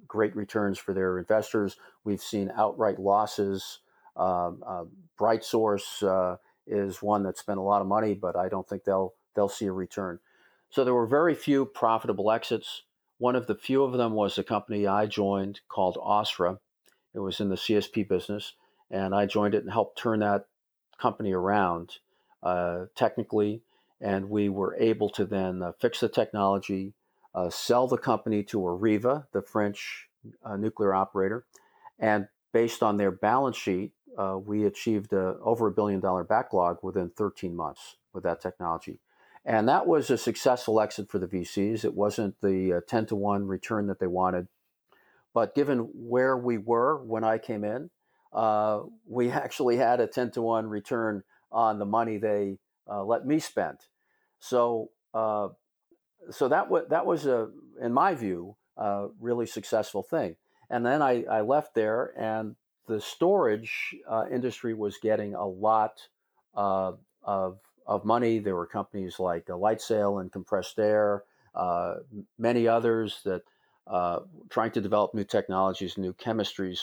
great 0.08 0.34
returns 0.34 0.78
for 0.78 0.94
their 0.94 1.18
investors. 1.18 1.76
We've 2.04 2.22
seen 2.22 2.50
outright 2.56 2.98
losses. 2.98 3.80
Um, 4.16 4.62
uh, 4.66 4.84
BrightSource 5.20 6.02
uh, 6.02 6.36
is 6.66 7.02
one 7.02 7.22
that 7.24 7.36
spent 7.36 7.58
a 7.58 7.62
lot 7.62 7.82
of 7.82 7.86
money, 7.86 8.14
but 8.14 8.34
I 8.34 8.48
don't 8.48 8.66
think 8.66 8.84
they'll 8.84 9.12
they'll 9.34 9.48
see 9.48 9.66
a 9.66 9.72
return. 9.72 10.20
So 10.70 10.84
there 10.84 10.94
were 10.94 11.06
very 11.06 11.34
few 11.34 11.66
profitable 11.66 12.32
exits. 12.32 12.82
One 13.18 13.36
of 13.36 13.46
the 13.46 13.54
few 13.54 13.82
of 13.82 13.94
them 13.94 14.12
was 14.12 14.36
a 14.36 14.44
company 14.44 14.86
I 14.86 15.06
joined 15.06 15.60
called 15.68 15.96
Ausra. 15.96 16.58
It 17.14 17.20
was 17.20 17.40
in 17.40 17.48
the 17.48 17.56
CSP 17.56 18.08
business, 18.08 18.52
and 18.90 19.14
I 19.14 19.26
joined 19.26 19.54
it 19.54 19.62
and 19.62 19.72
helped 19.72 19.98
turn 19.98 20.20
that 20.20 20.46
company 21.00 21.32
around 21.32 21.98
uh, 22.42 22.86
technically. 22.94 23.62
And 24.00 24.28
we 24.28 24.50
were 24.50 24.76
able 24.78 25.08
to 25.10 25.24
then 25.24 25.62
uh, 25.62 25.72
fix 25.80 26.00
the 26.00 26.08
technology, 26.08 26.92
uh, 27.34 27.48
sell 27.48 27.86
the 27.86 27.96
company 27.96 28.42
to 28.44 28.58
Areva, 28.58 29.26
the 29.32 29.40
French 29.40 30.08
uh, 30.44 30.56
nuclear 30.56 30.94
operator, 30.94 31.46
and 31.98 32.28
based 32.52 32.82
on 32.82 32.96
their 32.96 33.10
balance 33.10 33.56
sheet, 33.56 33.92
uh, 34.18 34.38
we 34.42 34.64
achieved 34.64 35.12
a, 35.12 35.36
over 35.42 35.66
a 35.66 35.70
billion 35.70 36.00
dollar 36.00 36.24
backlog 36.24 36.78
within 36.82 37.10
13 37.10 37.54
months 37.54 37.96
with 38.12 38.24
that 38.24 38.40
technology. 38.40 38.98
And 39.46 39.68
that 39.68 39.86
was 39.86 40.10
a 40.10 40.18
successful 40.18 40.80
exit 40.80 41.08
for 41.08 41.20
the 41.20 41.28
VCs. 41.28 41.84
It 41.84 41.94
wasn't 41.94 42.34
the 42.42 42.74
uh, 42.74 42.80
10 42.88 43.06
to 43.06 43.16
1 43.16 43.46
return 43.46 43.86
that 43.86 44.00
they 44.00 44.08
wanted. 44.08 44.48
But 45.32 45.54
given 45.54 45.88
where 45.94 46.36
we 46.36 46.58
were 46.58 47.00
when 47.04 47.22
I 47.22 47.38
came 47.38 47.62
in, 47.62 47.90
uh, 48.32 48.80
we 49.06 49.30
actually 49.44 49.76
had 49.76 50.00
a 50.00 50.08
10 50.08 50.32
to 50.32 50.42
1 50.42 50.66
return 50.66 51.22
on 51.52 51.78
the 51.78 51.86
money 51.86 52.18
they 52.18 52.58
uh, 52.90 53.04
let 53.04 53.26
me 53.26 53.38
spend. 53.38 53.78
So, 54.40 54.90
uh, 55.14 55.48
so 56.30 56.48
that, 56.48 56.64
w- 56.64 56.86
that 56.88 57.06
was, 57.06 57.26
a, 57.26 57.48
in 57.80 57.92
my 57.92 58.14
view, 58.14 58.56
a 58.76 59.08
really 59.20 59.46
successful 59.46 60.02
thing. 60.02 60.36
And 60.70 60.84
then 60.84 61.02
I, 61.02 61.24
I 61.24 61.40
left 61.42 61.74
there, 61.74 62.12
and 62.18 62.56
the 62.86 63.00
storage 63.00 63.94
uh, 64.08 64.24
industry 64.30 64.74
was 64.74 64.98
getting 64.98 65.34
a 65.34 65.46
lot 65.46 66.00
uh, 66.54 66.92
of, 67.22 67.58
of 67.86 68.04
money. 68.04 68.38
There 68.38 68.56
were 68.56 68.66
companies 68.66 69.18
like 69.18 69.46
Lightsail 69.46 70.20
and 70.20 70.32
Compressed 70.32 70.78
Air, 70.78 71.24
uh, 71.54 71.96
many 72.38 72.68
others 72.68 73.20
that 73.24 73.42
uh, 73.86 74.20
trying 74.50 74.72
to 74.72 74.80
develop 74.80 75.14
new 75.14 75.24
technologies, 75.24 75.96
new 75.96 76.12
chemistries. 76.12 76.80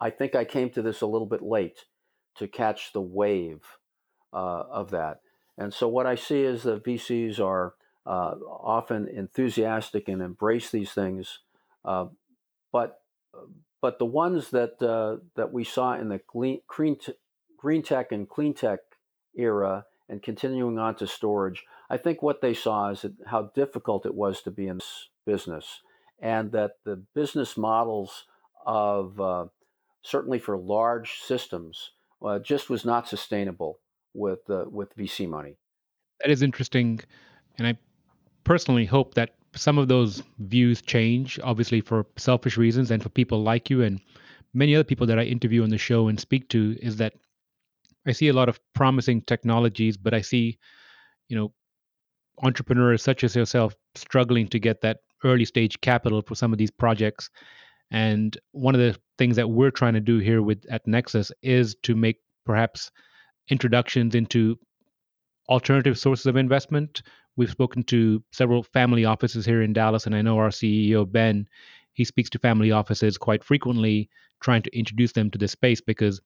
I 0.00 0.10
think 0.10 0.34
I 0.34 0.44
came 0.44 0.70
to 0.70 0.82
this 0.82 1.00
a 1.00 1.06
little 1.06 1.26
bit 1.26 1.42
late 1.42 1.84
to 2.36 2.46
catch 2.46 2.92
the 2.92 3.00
wave 3.00 3.62
uh, 4.32 4.64
of 4.70 4.90
that. 4.90 5.20
And 5.58 5.72
so 5.72 5.88
what 5.88 6.06
I 6.06 6.14
see 6.14 6.42
is 6.42 6.64
that 6.64 6.84
VCs 6.84 7.40
are 7.40 7.74
uh, 8.04 8.34
often 8.48 9.08
enthusiastic 9.08 10.06
and 10.08 10.22
embrace 10.22 10.70
these 10.70 10.92
things, 10.92 11.40
but 11.82 13.00
but 13.80 13.98
the 13.98 14.06
ones 14.06 14.50
that 14.50 14.82
uh, 14.82 15.18
that 15.36 15.52
we 15.52 15.64
saw 15.64 15.94
in 15.94 16.08
the 16.08 16.20
green, 16.26 16.60
green, 16.66 16.96
green 17.56 17.82
tech 17.82 18.12
and 18.12 18.28
clean 18.28 18.54
tech 18.54 18.80
era 19.36 19.84
and 20.08 20.22
continuing 20.22 20.78
on 20.78 20.94
to 20.96 21.06
storage, 21.06 21.64
I 21.90 21.96
think 21.96 22.22
what 22.22 22.40
they 22.40 22.54
saw 22.54 22.90
is 22.90 23.02
that 23.02 23.14
how 23.26 23.50
difficult 23.54 24.06
it 24.06 24.14
was 24.14 24.42
to 24.42 24.50
be 24.50 24.68
in 24.68 24.78
this 24.78 25.08
business, 25.24 25.80
and 26.20 26.52
that 26.52 26.72
the 26.84 26.96
business 27.14 27.56
models 27.56 28.24
of 28.64 29.20
uh, 29.20 29.46
certainly 30.02 30.38
for 30.38 30.56
large 30.56 31.20
systems 31.20 31.90
uh, 32.24 32.38
just 32.38 32.70
was 32.70 32.84
not 32.84 33.08
sustainable 33.08 33.78
with 34.14 34.48
uh, 34.48 34.64
with 34.70 34.96
VC 34.96 35.28
money. 35.28 35.56
That 36.20 36.30
is 36.30 36.42
interesting, 36.42 37.00
and 37.58 37.66
I 37.66 37.78
personally 38.44 38.86
hope 38.86 39.14
that 39.14 39.34
some 39.54 39.78
of 39.78 39.88
those 39.88 40.22
views 40.38 40.82
change, 40.82 41.40
obviously 41.42 41.80
for 41.80 42.06
selfish 42.16 42.56
reasons 42.56 42.90
and 42.90 43.02
for 43.02 43.08
people 43.08 43.42
like 43.42 43.70
you 43.70 43.82
and 43.82 44.00
many 44.54 44.74
other 44.74 44.84
people 44.84 45.06
that 45.06 45.18
I 45.18 45.24
interview 45.24 45.62
on 45.62 45.70
the 45.70 45.78
show 45.78 46.08
and 46.08 46.18
speak 46.18 46.48
to, 46.50 46.76
is 46.80 46.96
that 46.96 47.14
I 48.06 48.12
see 48.12 48.28
a 48.28 48.32
lot 48.32 48.48
of 48.48 48.60
promising 48.74 49.22
technologies, 49.22 49.96
but 49.96 50.14
I 50.14 50.20
see, 50.20 50.58
you 51.28 51.36
know, 51.36 51.52
entrepreneurs 52.42 53.02
such 53.02 53.24
as 53.24 53.34
yourself 53.34 53.74
struggling 53.94 54.46
to 54.48 54.58
get 54.58 54.80
that 54.82 54.98
early 55.24 55.44
stage 55.44 55.80
capital 55.80 56.22
for 56.22 56.34
some 56.34 56.52
of 56.52 56.58
these 56.58 56.70
projects. 56.70 57.30
And 57.90 58.36
one 58.52 58.74
of 58.74 58.80
the 58.80 58.98
things 59.18 59.36
that 59.36 59.48
we're 59.48 59.70
trying 59.70 59.94
to 59.94 60.00
do 60.00 60.18
here 60.18 60.42
with 60.42 60.64
at 60.70 60.86
Nexus 60.86 61.32
is 61.42 61.74
to 61.82 61.94
make 61.94 62.18
perhaps 62.44 62.90
introductions 63.48 64.14
into 64.14 64.58
alternative 65.48 65.98
sources 65.98 66.26
of 66.26 66.36
investment 66.36 67.02
We've 67.36 67.50
spoken 67.50 67.82
to 67.84 68.22
several 68.32 68.62
family 68.62 69.04
offices 69.04 69.44
here 69.44 69.62
in 69.62 69.74
Dallas, 69.74 70.06
and 70.06 70.14
I 70.14 70.22
know 70.22 70.38
our 70.38 70.48
CEO, 70.48 71.10
Ben, 71.10 71.46
he 71.92 72.04
speaks 72.04 72.30
to 72.30 72.38
family 72.38 72.72
offices 72.72 73.18
quite 73.18 73.44
frequently, 73.44 74.08
trying 74.40 74.62
to 74.62 74.76
introduce 74.76 75.12
them 75.12 75.30
to 75.30 75.38
this 75.38 75.52
space 75.52 75.80
because 75.80 76.20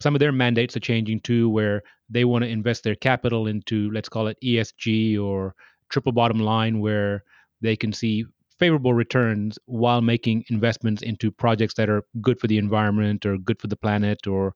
some 0.00 0.14
of 0.14 0.20
their 0.20 0.32
mandates 0.32 0.76
are 0.76 0.80
changing 0.80 1.20
too, 1.20 1.48
where 1.48 1.82
they 2.08 2.24
want 2.24 2.44
to 2.44 2.50
invest 2.50 2.84
their 2.84 2.94
capital 2.94 3.46
into, 3.46 3.90
let's 3.90 4.08
call 4.08 4.26
it 4.26 4.38
ESG 4.42 5.20
or 5.20 5.54
triple 5.88 6.12
bottom 6.12 6.40
line, 6.40 6.80
where 6.80 7.22
they 7.60 7.76
can 7.76 7.92
see 7.92 8.24
favorable 8.58 8.94
returns 8.94 9.58
while 9.66 10.00
making 10.00 10.44
investments 10.48 11.02
into 11.02 11.30
projects 11.30 11.74
that 11.74 11.90
are 11.90 12.04
good 12.20 12.40
for 12.40 12.46
the 12.46 12.58
environment 12.58 13.26
or 13.26 13.36
good 13.36 13.60
for 13.60 13.66
the 13.66 13.76
planet 13.76 14.26
or 14.26 14.54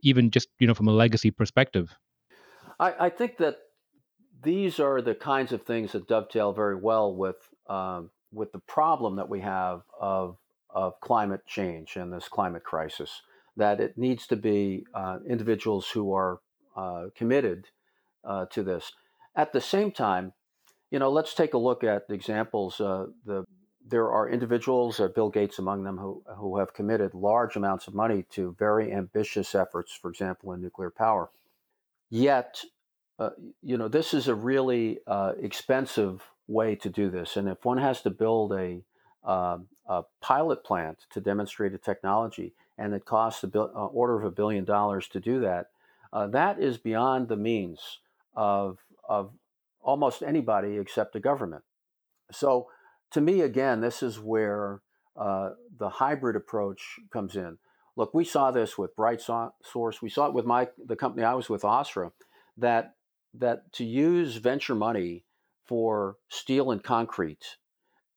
even 0.00 0.30
just 0.30 0.48
you 0.58 0.66
know 0.66 0.72
from 0.72 0.88
a 0.88 0.92
legacy 0.92 1.30
perspective 1.30 1.94
i, 2.80 2.94
I 3.06 3.10
think 3.10 3.36
that 3.38 3.58
these 4.42 4.80
are 4.80 5.00
the 5.00 5.14
kinds 5.14 5.52
of 5.52 5.62
things 5.62 5.92
that 5.92 6.08
dovetail 6.08 6.52
very 6.52 6.76
well 6.76 7.14
with 7.14 7.36
um, 7.68 8.10
with 8.32 8.52
the 8.52 8.58
problem 8.60 9.16
that 9.16 9.28
we 9.28 9.40
have 9.40 9.82
of 10.00 10.36
of 10.70 10.98
climate 11.00 11.46
change 11.46 11.96
and 11.96 12.12
this 12.12 12.28
climate 12.28 12.64
crisis. 12.64 13.22
That 13.56 13.80
it 13.80 13.98
needs 13.98 14.26
to 14.28 14.36
be 14.36 14.86
uh, 14.94 15.18
individuals 15.28 15.90
who 15.90 16.14
are 16.14 16.40
uh, 16.76 17.06
committed 17.14 17.66
uh, 18.24 18.46
to 18.46 18.62
this. 18.62 18.92
At 19.36 19.52
the 19.52 19.60
same 19.60 19.92
time, 19.92 20.32
you 20.90 20.98
know, 20.98 21.10
let's 21.10 21.34
take 21.34 21.54
a 21.54 21.58
look 21.58 21.84
at 21.84 22.04
examples. 22.08 22.80
Uh, 22.80 23.06
the 23.24 23.44
there 23.84 24.10
are 24.10 24.28
individuals, 24.28 25.00
uh, 25.00 25.08
Bill 25.08 25.28
Gates 25.28 25.58
among 25.58 25.84
them, 25.84 25.98
who 25.98 26.22
who 26.36 26.58
have 26.58 26.72
committed 26.72 27.14
large 27.14 27.56
amounts 27.56 27.86
of 27.86 27.94
money 27.94 28.24
to 28.30 28.56
very 28.58 28.92
ambitious 28.92 29.54
efforts. 29.54 29.92
For 29.92 30.10
example, 30.10 30.52
in 30.52 30.60
nuclear 30.60 30.90
power. 30.90 31.30
Yet 32.10 32.64
you 33.62 33.76
know, 33.76 33.86
this 33.86 34.14
is 34.14 34.26
a 34.26 34.34
really 34.34 34.98
expensive 35.40 36.22
way 36.46 36.74
to 36.76 36.88
do 36.88 37.10
this. 37.10 37.36
And 37.36 37.48
if 37.48 37.64
one 37.64 37.78
has 37.78 38.02
to 38.02 38.10
build 38.10 38.52
a, 38.52 38.82
uh, 39.24 39.58
a 39.86 40.02
pilot 40.20 40.64
plant 40.64 41.06
to 41.10 41.20
demonstrate 41.20 41.74
a 41.74 41.78
technology 41.78 42.54
and 42.82 42.94
it 42.94 43.04
costs 43.04 43.44
a 43.44 43.48
bil- 43.48 43.72
uh, 43.74 43.86
order 43.86 44.18
of 44.18 44.24
a 44.24 44.30
billion 44.30 44.64
dollars 44.64 45.08
to 45.08 45.20
do 45.20 45.40
that, 45.40 45.70
uh, 46.12 46.26
that 46.26 46.60
is 46.60 46.78
beyond 46.78 47.28
the 47.28 47.36
means 47.36 47.98
of, 48.36 48.78
of 49.08 49.32
almost 49.80 50.22
anybody 50.22 50.78
except 50.78 51.12
the 51.12 51.20
government. 51.20 51.64
So, 52.30 52.68
to 53.12 53.20
me, 53.20 53.42
again, 53.42 53.80
this 53.80 54.02
is 54.02 54.18
where 54.18 54.80
the 55.78 55.90
hybrid 55.90 56.36
approach 56.36 56.98
comes 57.12 57.36
in. 57.36 57.58
Look, 57.96 58.14
we 58.14 58.24
saw 58.24 58.50
this 58.50 58.78
with 58.78 58.96
BrightSource. 58.96 60.00
We 60.00 60.08
saw 60.08 60.26
it 60.26 60.34
with 60.34 60.46
my 60.46 60.68
the 60.86 60.96
company 60.96 61.24
I 61.24 61.34
was 61.34 61.50
with, 61.50 61.62
Ausra, 61.62 62.12
that 62.56 62.94
that 63.34 63.72
to 63.74 63.84
use 63.84 64.36
venture 64.36 64.74
money 64.74 65.24
for 65.66 66.16
steel 66.28 66.70
and 66.70 66.82
concrete 66.82 67.56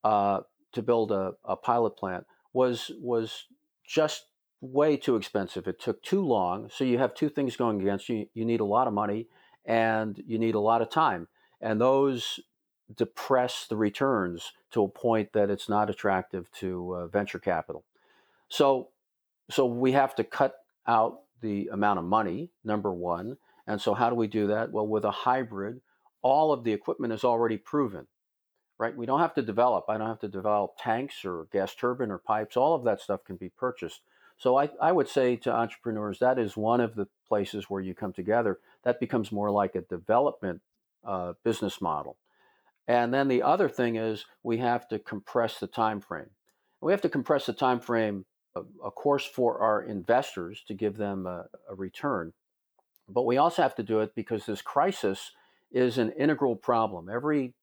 uh, 0.04 0.41
to 0.73 0.82
build 0.82 1.12
a, 1.12 1.34
a 1.43 1.56
pilot 1.56 1.97
plant 1.97 2.25
was 2.54 2.91
was 3.01 3.47
just 3.88 4.28
way 4.62 4.98
too 4.98 5.15
expensive. 5.15 5.68
It 5.68 5.80
took 5.80 6.02
too 6.04 6.22
long. 6.22 6.70
So 6.72 6.84
you 6.84 6.98
have 6.98 7.13
two 7.13 7.30
things 7.30 7.56
going 7.56 7.82
against 7.82 8.10
you. 8.10 8.28
You 8.34 8.46
need 8.46 8.60
a 8.60 8.65
lot 8.65 8.88
of 8.88 8.94
money 8.94 9.28
and 9.65 10.22
you 10.26 10.39
need 10.39 10.56
a 10.56 10.60
lot 10.60 10.82
of 10.82 10.89
time. 10.89 11.28
And 11.62 11.80
those 11.80 12.39
depress 12.96 13.65
the 13.68 13.78
returns 13.78 14.52
to 14.72 14.84
a 14.84 14.88
point 14.88 15.34
that 15.34 15.50
it's 15.50 15.68
not 15.68 15.89
attractive 15.89 16.52
to 16.60 16.96
uh, 16.96 17.08
venture 17.08 17.39
capital. 17.39 17.84
So 18.50 18.89
so 19.50 19.65
we 19.65 19.91
have 19.91 20.15
to 20.15 20.24
cut 20.24 20.56
out 20.88 21.20
the 21.41 21.70
amount 21.72 22.00
of 22.00 22.06
money, 22.06 22.50
number 22.63 22.91
1. 22.91 23.38
And 23.68 23.80
so 23.80 23.94
how 23.94 24.10
do 24.10 24.15
we 24.15 24.28
do 24.28 24.48
that? 24.48 24.72
Well, 24.72 24.88
with 24.88 25.06
a 25.06 25.12
hybrid, 25.12 25.82
all 26.24 26.52
of 26.52 26.63
the 26.63 26.74
equipment 26.74 27.13
is 27.13 27.24
already 27.24 27.58
proven 27.58 28.08
right? 28.78 28.96
We 28.96 29.06
don't 29.06 29.20
have 29.20 29.34
to 29.36 29.41
develop. 29.41 29.86
I 29.89 29.98
don't 29.98 30.08
have 30.08 30.20
to 30.20 30.28
develop 30.28 30.76
tanks 30.78 31.24
or 31.24 31.48
gas 31.52 31.74
turbine 31.76 32.12
or 32.12 32.18
pipes. 32.18 32.58
All 32.58 32.76
of 32.76 32.84
that 32.84 33.02
stuff 33.02 33.24
can 33.24 33.38
be 33.38 33.50
purchased. 33.50 34.02
So 34.38 34.58
I, 34.58 34.69
I 34.82 34.91
would 34.91 35.08
say 35.08 35.36
to 35.38 35.54
entrepreneurs, 35.54 36.19
that 36.19 36.38
is 36.38 36.58
one 36.58 36.82
of 36.82 36.95
the 36.95 37.08
places 37.28 37.69
where 37.69 37.82
you 37.82 37.93
come 37.93 38.13
together. 38.13 38.60
That 38.84 39.00
becomes 39.00 39.32
more 39.32 39.50
like 39.50 39.76
a 39.76 39.82
development 39.82 40.62
uh, 41.06 41.34
business 41.43 41.82
model. 41.82 42.17
And 42.88 43.13
then 43.13 43.28
the 43.28 43.41
other 43.41 43.69
thing 43.69 43.95
is 43.95 44.26
we 44.43 44.58
have 44.58 44.88
to 44.89 45.00
compress 45.00 45.60
the 45.60 45.67
time 45.67 46.02
frame. 46.02 46.30
We 46.82 46.91
have 46.91 47.02
to 47.02 47.10
compress 47.10 47.45
the 47.45 47.54
time 47.54 47.80
frame, 47.80 48.26
of, 48.56 48.67
of 48.84 48.93
course, 48.95 49.26
for 49.26 49.60
our 49.60 49.82
investors 49.82 50.63
to 50.67 50.74
give 50.74 50.98
them 50.98 51.26
a, 51.26 51.45
a 51.69 51.76
return. 51.76 52.34
But 53.10 53.26
we 53.26 53.38
also 53.38 53.62
have 53.62 53.76
to 53.76 53.84
do 53.84 54.02
it 54.02 54.13
because 54.15 54.45
this 54.45 54.62
crisis 54.62 55.32
is 55.71 55.98
an 55.98 56.12
integral 56.12 56.56
problem. 56.56 57.10
Every 57.10 57.54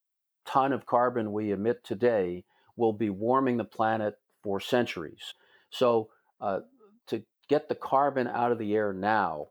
ton 0.44 0.72
of 0.72 0.86
carbon 0.86 1.32
we 1.32 1.52
emit 1.52 1.84
today 1.84 2.44
will 2.76 2.92
be 2.92 3.10
warming 3.10 3.58
the 3.58 3.64
planet 3.64 4.18
for 4.42 4.60
centuries. 4.60 5.34
So, 5.70 6.08
uh, 6.42 6.60
to 7.06 7.22
get 7.48 7.68
the 7.68 7.74
carbon 7.74 8.26
out 8.26 8.52
of 8.52 8.58
the 8.58 8.74
air 8.74 8.92
now, 8.92 9.48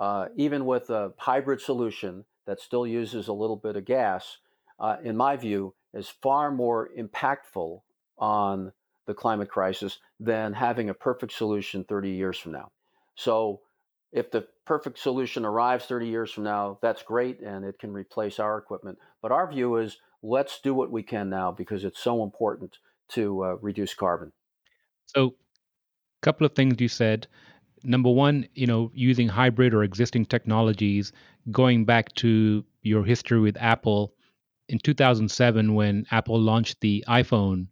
uh, 0.00 0.26
even 0.36 0.66
with 0.66 0.90
a 0.90 1.12
hybrid 1.16 1.60
solution 1.60 2.24
that 2.46 2.60
still 2.60 2.86
uses 2.86 3.28
a 3.28 3.32
little 3.32 3.56
bit 3.56 3.76
of 3.76 3.84
gas, 3.84 4.38
uh, 4.80 4.96
in 5.02 5.16
my 5.16 5.36
view, 5.36 5.74
is 5.94 6.08
far 6.22 6.50
more 6.50 6.90
impactful 6.98 7.80
on 8.18 8.72
the 9.06 9.14
climate 9.14 9.48
crisis 9.48 9.98
than 10.20 10.52
having 10.52 10.90
a 10.90 10.94
perfect 10.94 11.32
solution 11.32 11.84
30 11.84 12.10
years 12.10 12.38
from 12.38 12.52
now. 12.52 12.70
So, 13.14 13.60
if 14.10 14.30
the 14.30 14.46
perfect 14.64 14.98
solution 14.98 15.44
arrives 15.44 15.84
30 15.84 16.08
years 16.08 16.30
from 16.30 16.44
now, 16.44 16.78
that's 16.80 17.02
great 17.02 17.40
and 17.40 17.64
it 17.64 17.78
can 17.78 17.92
replace 17.92 18.38
our 18.38 18.56
equipment. 18.56 18.98
But 19.20 19.32
our 19.32 19.50
view 19.50 19.76
is 19.76 19.98
let's 20.22 20.60
do 20.60 20.72
what 20.72 20.90
we 20.90 21.02
can 21.02 21.28
now 21.28 21.52
because 21.52 21.84
it's 21.84 22.00
so 22.00 22.22
important 22.22 22.78
to 23.10 23.44
uh, 23.44 23.56
reduce 23.60 23.94
carbon. 23.94 24.32
So, 25.06 25.34
couple 26.22 26.46
of 26.46 26.54
things 26.54 26.80
you 26.80 26.88
said. 26.88 27.26
Number 27.84 28.10
one, 28.10 28.46
you 28.54 28.66
know, 28.66 28.90
using 28.94 29.28
hybrid 29.28 29.74
or 29.74 29.84
existing 29.84 30.26
technologies, 30.26 31.12
going 31.50 31.84
back 31.84 32.14
to 32.16 32.64
your 32.82 33.04
history 33.04 33.40
with 33.40 33.56
Apple. 33.58 34.14
In 34.68 34.78
2007, 34.78 35.74
when 35.74 36.06
Apple 36.10 36.40
launched 36.40 36.80
the 36.80 37.04
iPhone, 37.08 37.68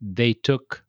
they 0.00 0.32
took 0.32 0.84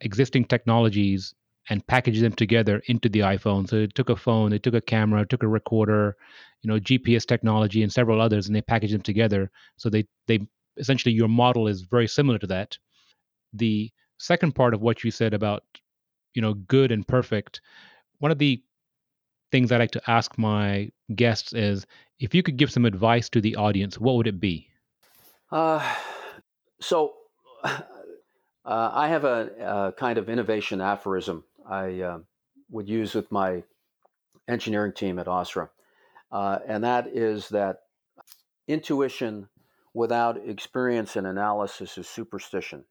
existing 0.00 0.44
technologies 0.44 1.34
and 1.68 1.86
packaged 1.86 2.22
them 2.22 2.32
together 2.32 2.80
into 2.86 3.08
the 3.08 3.20
iPhone. 3.20 3.68
So 3.68 3.76
it 3.76 3.94
took 3.94 4.08
a 4.10 4.16
phone, 4.16 4.50
they 4.50 4.58
took 4.58 4.74
a 4.74 4.80
camera, 4.80 5.22
it 5.22 5.30
took 5.30 5.42
a 5.42 5.48
recorder, 5.48 6.16
you 6.62 6.68
know, 6.68 6.78
GPS 6.78 7.26
technology 7.26 7.82
and 7.82 7.92
several 7.92 8.20
others, 8.20 8.46
and 8.46 8.54
they 8.54 8.62
packaged 8.62 8.94
them 8.94 9.02
together. 9.02 9.50
So 9.76 9.90
they 9.90 10.06
they 10.26 10.40
essentially 10.76 11.14
your 11.14 11.28
model 11.28 11.66
is 11.68 11.82
very 11.82 12.06
similar 12.06 12.38
to 12.38 12.46
that. 12.48 12.78
The 13.52 13.90
second 14.18 14.54
part 14.54 14.74
of 14.74 14.80
what 14.82 15.04
you 15.04 15.10
said 15.10 15.34
about 15.34 15.64
you 16.36 16.42
know 16.42 16.54
good 16.54 16.92
and 16.92 17.06
perfect, 17.06 17.60
one 18.18 18.30
of 18.30 18.38
the 18.38 18.62
things 19.50 19.72
I 19.72 19.78
like 19.78 19.92
to 19.92 20.10
ask 20.10 20.36
my 20.38 20.90
guests 21.14 21.52
is 21.52 21.86
if 22.20 22.34
you 22.34 22.42
could 22.42 22.56
give 22.56 22.70
some 22.70 22.84
advice 22.84 23.28
to 23.30 23.40
the 23.40 23.56
audience, 23.56 23.98
what 23.98 24.16
would 24.16 24.26
it 24.26 24.40
be? 24.40 24.68
Uh, 25.50 25.82
so. 26.80 27.14
Uh, 28.64 28.90
I 28.92 29.06
have 29.06 29.22
a, 29.22 29.50
a, 29.60 29.92
kind 29.92 30.18
of 30.18 30.28
innovation 30.28 30.80
aphorism 30.80 31.44
I 31.68 32.00
uh, 32.00 32.18
would 32.70 32.88
use 32.88 33.14
with 33.14 33.30
my 33.30 33.62
engineering 34.48 34.92
team 34.92 35.20
at 35.20 35.26
Ausra. 35.26 35.68
Uh, 36.32 36.58
and 36.66 36.82
that 36.84 37.06
is 37.06 37.48
that 37.50 37.82
intuition 38.68 39.48
without 39.94 40.36
experience 40.46 41.16
and 41.16 41.26
analysis 41.26 41.96
is 41.96 42.08
superstition. 42.08 42.84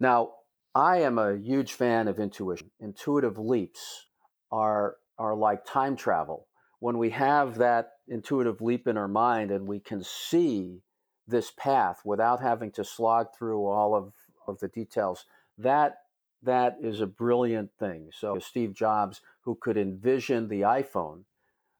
Now, 0.00 0.32
I 0.74 0.98
am 0.98 1.18
a 1.18 1.36
huge 1.36 1.74
fan 1.74 2.08
of 2.08 2.18
intuition. 2.18 2.70
Intuitive 2.80 3.38
leaps 3.38 4.06
are, 4.50 4.96
are 5.18 5.34
like 5.34 5.66
time 5.66 5.96
travel. 5.96 6.46
When 6.78 6.98
we 6.98 7.10
have 7.10 7.58
that 7.58 7.92
intuitive 8.08 8.60
leap 8.60 8.86
in 8.86 8.96
our 8.96 9.08
mind 9.08 9.50
and 9.50 9.66
we 9.66 9.80
can 9.80 10.02
see 10.02 10.80
this 11.28 11.52
path 11.56 12.00
without 12.04 12.40
having 12.40 12.70
to 12.72 12.84
slog 12.84 13.28
through 13.36 13.66
all 13.66 13.94
of, 13.94 14.12
of 14.48 14.58
the 14.60 14.68
details, 14.68 15.26
that 15.58 15.98
that 16.42 16.76
is 16.82 17.00
a 17.00 17.06
brilliant 17.06 17.70
thing. 17.78 18.10
So 18.12 18.38
Steve 18.40 18.74
Jobs, 18.74 19.20
who 19.42 19.54
could 19.54 19.76
envision 19.76 20.48
the 20.48 20.62
iPhone, 20.62 21.22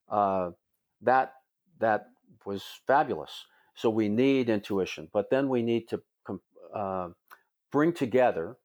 uh, 0.09 0.51
that 1.01 1.35
that 1.81 2.11
was 2.45 2.63
fabulous. 2.87 3.47
So 3.75 3.91
we 3.91 4.09
need 4.09 4.49
intuition, 4.49 5.09
but 5.13 5.31
then 5.31 5.49
we 5.49 5.63
need 5.63 5.89
to 5.89 6.03
uh, 6.73 7.09
bring 7.73 7.93
together 7.93 8.57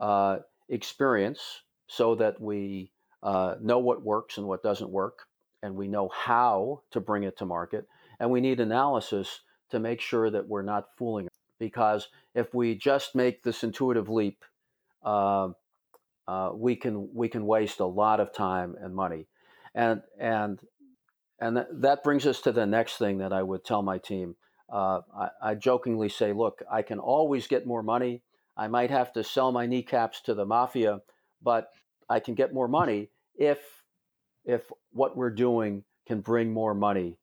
uh, 0.00 0.38
experience 0.68 1.62
so 1.86 2.14
that 2.16 2.40
we 2.40 2.92
uh, 3.22 3.54
know 3.60 3.78
what 3.78 4.02
works 4.02 4.38
and 4.38 4.46
what 4.46 4.62
doesn't 4.62 4.90
work, 4.90 5.26
and 5.62 5.74
we 5.74 5.88
know 5.88 6.08
how 6.08 6.82
to 6.90 7.00
bring 7.00 7.24
it 7.24 7.36
to 7.38 7.46
market. 7.46 7.86
And 8.20 8.30
we 8.30 8.40
need 8.40 8.60
analysis 8.60 9.40
to 9.70 9.78
make 9.78 10.00
sure 10.00 10.30
that 10.30 10.48
we're 10.48 10.62
not 10.62 10.86
fooling. 10.96 11.28
Because 11.58 12.08
if 12.34 12.54
we 12.54 12.74
just 12.76 13.14
make 13.14 13.42
this 13.42 13.64
intuitive 13.64 14.08
leap 14.08 14.44
uh, 15.02 15.48
uh, 16.26 16.50
we 16.54 16.76
can 16.76 17.08
we 17.14 17.28
can 17.28 17.46
waste 17.46 17.80
a 17.80 17.86
lot 17.86 18.20
of 18.20 18.32
time 18.34 18.76
and 18.80 18.94
money, 18.94 19.26
and 19.74 20.02
and 20.18 20.60
and 21.40 21.56
th- 21.56 21.68
that 21.72 22.04
brings 22.04 22.26
us 22.26 22.42
to 22.42 22.52
the 22.52 22.66
next 22.66 22.98
thing 22.98 23.18
that 23.18 23.32
I 23.32 23.42
would 23.42 23.64
tell 23.64 23.80
my 23.80 23.96
team. 23.96 24.36
Uh, 24.70 25.00
I, 25.16 25.28
I, 25.42 25.54
jokingly 25.54 26.10
say, 26.10 26.34
look, 26.34 26.62
I 26.70 26.82
can 26.82 26.98
always 26.98 27.46
get 27.46 27.66
more 27.66 27.82
money. 27.82 28.20
I 28.58 28.68
might 28.68 28.90
have 28.90 29.12
to 29.12 29.24
sell 29.24 29.52
my 29.52 29.66
kneecaps 29.66 30.20
to 30.22 30.34
the 30.34 30.44
mafia, 30.44 31.00
but 31.40 31.70
I 32.10 32.20
can 32.20 32.34
get 32.34 32.52
more 32.52 32.68
money 32.68 33.10
if 33.36 33.58
if 34.44 34.72
what 34.92 35.16
we're 35.16 35.30
doing 35.30 35.84
can 36.06 36.20
bring 36.20 36.52
more 36.52 36.74
money, 36.74 37.18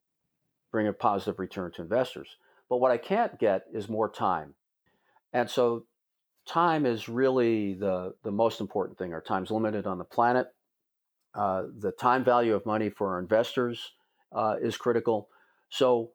bring 0.71 0.87
a 0.87 0.93
positive 0.93 1.39
return 1.39 1.71
to 1.73 1.81
investors. 1.81 2.37
But 2.69 2.77
what 2.77 2.91
I 2.91 2.97
can't 2.97 3.39
get 3.39 3.63
is 3.73 3.89
more 3.89 4.09
time. 4.09 4.53
And 5.33 5.49
so 5.49 5.85
time 6.47 6.85
is 6.85 7.09
really 7.09 7.73
the, 7.73 8.13
the 8.23 8.31
most 8.31 8.61
important 8.61 8.97
thing. 8.97 9.13
Our 9.13 9.21
time's 9.21 9.51
limited 9.51 9.87
on 9.87 9.97
the 9.97 10.03
planet. 10.03 10.47
Uh, 11.33 11.63
the 11.79 11.91
time 11.91 12.23
value 12.23 12.55
of 12.55 12.65
money 12.65 12.89
for 12.89 13.13
our 13.13 13.19
investors 13.19 13.91
uh, 14.31 14.55
is 14.61 14.77
critical. 14.77 15.29
So, 15.69 16.11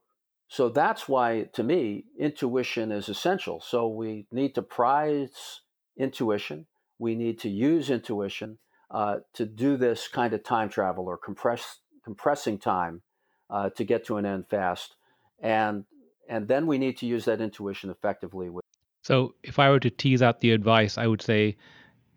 so 0.51 0.69
that's 0.69 1.09
why, 1.09 1.45
to 1.53 1.63
me, 1.63 2.07
intuition 2.19 2.91
is 2.91 3.09
essential. 3.09 3.61
So 3.61 3.87
we 3.87 4.27
need 4.33 4.57
to 4.57 4.63
prize 4.63 5.61
intuition. 5.97 6.67
We 6.99 7.15
need 7.15 7.39
to 7.41 7.49
use 7.49 7.89
intuition 7.89 8.59
uh, 8.91 9.19
to 9.35 9.47
do 9.47 9.77
this 9.77 10.09
kind 10.09 10.35
of 10.35 10.43
time 10.43 10.69
travel 10.69 11.07
or 11.07 11.17
compress 11.17 11.79
compressing 12.05 12.59
time 12.59 13.03
uh, 13.49 13.71
to 13.71 13.85
get 13.85 14.05
to 14.07 14.17
an 14.17 14.27
end 14.27 14.47
fast, 14.51 14.97
and 15.41 15.85
and 16.29 16.49
then 16.49 16.67
we 16.67 16.79
need 16.79 16.99
to 16.99 17.07
use 17.07 17.27
that 17.27 17.41
intuition 17.41 17.89
effectively 17.89 18.51
with 18.51 18.65
so 19.03 19.35
if 19.44 19.59
I 19.59 19.71
were 19.71 19.81
to 19.81 19.90
tease 19.90 20.21
out 20.21 20.40
the 20.40 20.51
advice, 20.51 20.98
I 20.98 21.07
would 21.07 21.23
say 21.23 21.57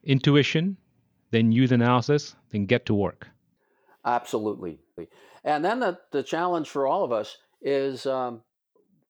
intuition, 0.03 0.77
then 1.31 1.51
use 1.51 1.71
analysis, 1.71 2.35
then 2.49 2.65
get 2.65 2.85
to 2.87 2.93
work. 2.93 3.29
Absolutely. 4.05 4.79
And 5.43 5.63
then 5.63 5.79
the, 5.79 5.99
the 6.11 6.23
challenge 6.23 6.69
for 6.69 6.85
all 6.85 7.03
of 7.03 7.11
us 7.11 7.37
is 7.63 8.05
um, 8.05 8.41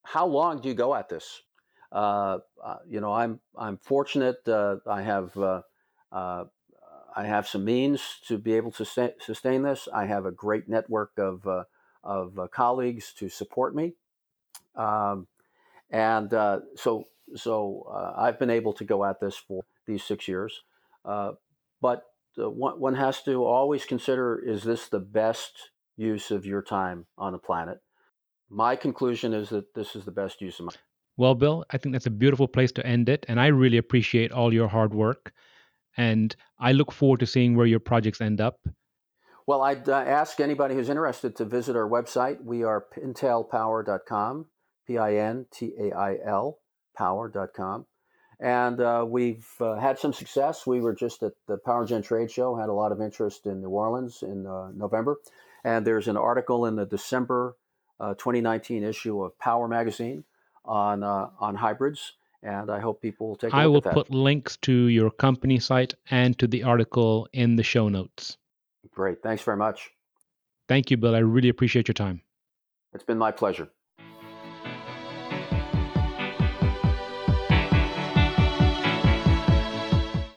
how 0.03 0.25
long 0.25 0.61
do 0.61 0.69
you 0.69 0.75
go 0.75 0.93
at 0.95 1.09
this? 1.09 1.41
Uh, 1.91 2.39
uh, 2.63 2.77
you 2.87 3.01
know, 3.01 3.13
I'm 3.13 3.39
I'm 3.57 3.77
fortunate. 3.77 4.47
Uh, 4.47 4.77
I 4.87 5.01
have 5.01 5.35
uh, 5.37 5.61
uh, 6.11 6.45
I 7.15 7.25
have 7.25 7.47
some 7.47 7.65
means 7.65 8.19
to 8.27 8.37
be 8.37 8.53
able 8.53 8.71
to 8.71 8.85
sustain, 8.85 9.61
this. 9.61 9.87
I 9.93 10.05
have 10.05 10.25
a 10.25 10.31
great 10.31 10.67
network 10.67 11.11
of 11.17 11.45
uh, 11.47 11.63
of 12.03 12.39
colleagues 12.51 13.13
to 13.19 13.29
support 13.29 13.75
me, 13.75 13.93
um, 14.75 15.27
and 15.91 16.31
so 16.75 17.05
so 17.35 18.13
I've 18.17 18.39
been 18.39 18.49
able 18.49 18.73
to 18.73 18.83
go 18.83 19.05
at 19.05 19.19
this 19.19 19.35
for 19.35 19.63
these 19.85 20.03
six 20.03 20.27
years. 20.27 20.61
But 21.03 22.05
one, 22.35 22.79
one, 22.79 22.95
has 22.95 23.21
to 23.23 23.45
always 23.45 23.85
consider 23.85 24.39
is 24.39 24.63
this 24.63 24.87
the 24.87 24.99
best 24.99 25.69
use 25.95 26.31
of 26.31 26.45
your 26.45 26.63
time 26.63 27.05
on 27.19 27.33
the 27.33 27.39
planet? 27.39 27.79
My 28.53 28.75
conclusion 28.75 29.33
is 29.33 29.49
that 29.49 29.73
this 29.73 29.95
is 29.95 30.05
the 30.05 30.11
best 30.11 30.39
use 30.39 30.59
of 30.59 30.67
my 30.67 30.73
Well, 31.17 31.33
Bill, 31.33 31.65
I 31.71 31.77
think 31.79 31.93
that's 31.93 32.05
a 32.05 32.11
beautiful 32.11 32.47
place 32.47 32.71
to 32.73 32.85
end 32.85 33.09
it. 33.09 33.25
And 33.27 33.39
I 33.39 33.47
really 33.47 33.77
appreciate 33.77 34.31
all 34.31 34.53
your 34.53 34.67
hard 34.67 34.93
work. 34.93 35.33
And 35.97 36.35
I 36.59 36.71
look 36.71 36.91
forward 36.91 37.19
to 37.21 37.25
seeing 37.25 37.55
where 37.55 37.65
your 37.65 37.79
projects 37.79 38.21
end 38.21 38.39
up. 38.39 38.59
Well, 39.47 39.61
I'd 39.63 39.89
uh, 39.89 39.95
ask 39.95 40.39
anybody 40.39 40.75
who's 40.75 40.89
interested 40.89 41.35
to 41.37 41.45
visit 41.45 41.75
our 41.75 41.89
website. 41.89 42.43
We 42.43 42.63
are 42.63 42.85
pintailpower.com, 42.95 44.45
P 44.87 44.97
I 44.99 45.15
N 45.15 45.47
T 45.51 45.73
A 45.79 45.91
I 45.91 46.17
L, 46.23 46.59
power.com. 46.95 47.87
And 48.39 48.79
uh, 48.79 49.05
we've 49.07 49.47
uh, 49.59 49.75
had 49.75 49.97
some 49.97 50.13
success. 50.13 50.67
We 50.67 50.79
were 50.79 50.93
just 50.93 51.23
at 51.23 51.33
the 51.47 51.57
PowerGen 51.57 52.03
trade 52.03 52.29
show, 52.29 52.55
had 52.55 52.69
a 52.69 52.73
lot 52.73 52.91
of 52.91 53.01
interest 53.01 53.47
in 53.47 53.61
New 53.61 53.69
Orleans 53.69 54.21
in 54.21 54.45
uh, 54.45 54.69
November. 54.75 55.17
And 55.63 55.87
there's 55.87 56.07
an 56.07 56.17
article 56.17 56.65
in 56.65 56.75
the 56.75 56.85
December 56.85 57.55
2019 57.99 58.83
issue 58.83 59.23
of 59.23 59.37
Power 59.39 59.67
Magazine 59.67 60.23
on 60.65 61.03
uh, 61.03 61.29
on 61.39 61.55
hybrids, 61.55 62.13
and 62.41 62.69
I 62.69 62.79
hope 62.79 63.01
people 63.01 63.29
will 63.29 63.35
take. 63.35 63.53
I 63.53 63.67
will 63.67 63.81
put 63.81 64.09
links 64.09 64.57
to 64.57 64.87
your 64.87 65.11
company 65.11 65.59
site 65.59 65.93
and 66.09 66.37
to 66.39 66.47
the 66.47 66.63
article 66.63 67.27
in 67.33 67.55
the 67.55 67.63
show 67.63 67.89
notes. 67.89 68.37
Great, 68.91 69.21
thanks 69.23 69.43
very 69.43 69.57
much. 69.57 69.89
Thank 70.67 70.91
you, 70.91 70.97
Bill. 70.97 71.15
I 71.15 71.19
really 71.19 71.49
appreciate 71.49 71.87
your 71.87 71.93
time. 71.93 72.21
It's 72.93 73.03
been 73.03 73.17
my 73.17 73.31
pleasure. 73.31 73.69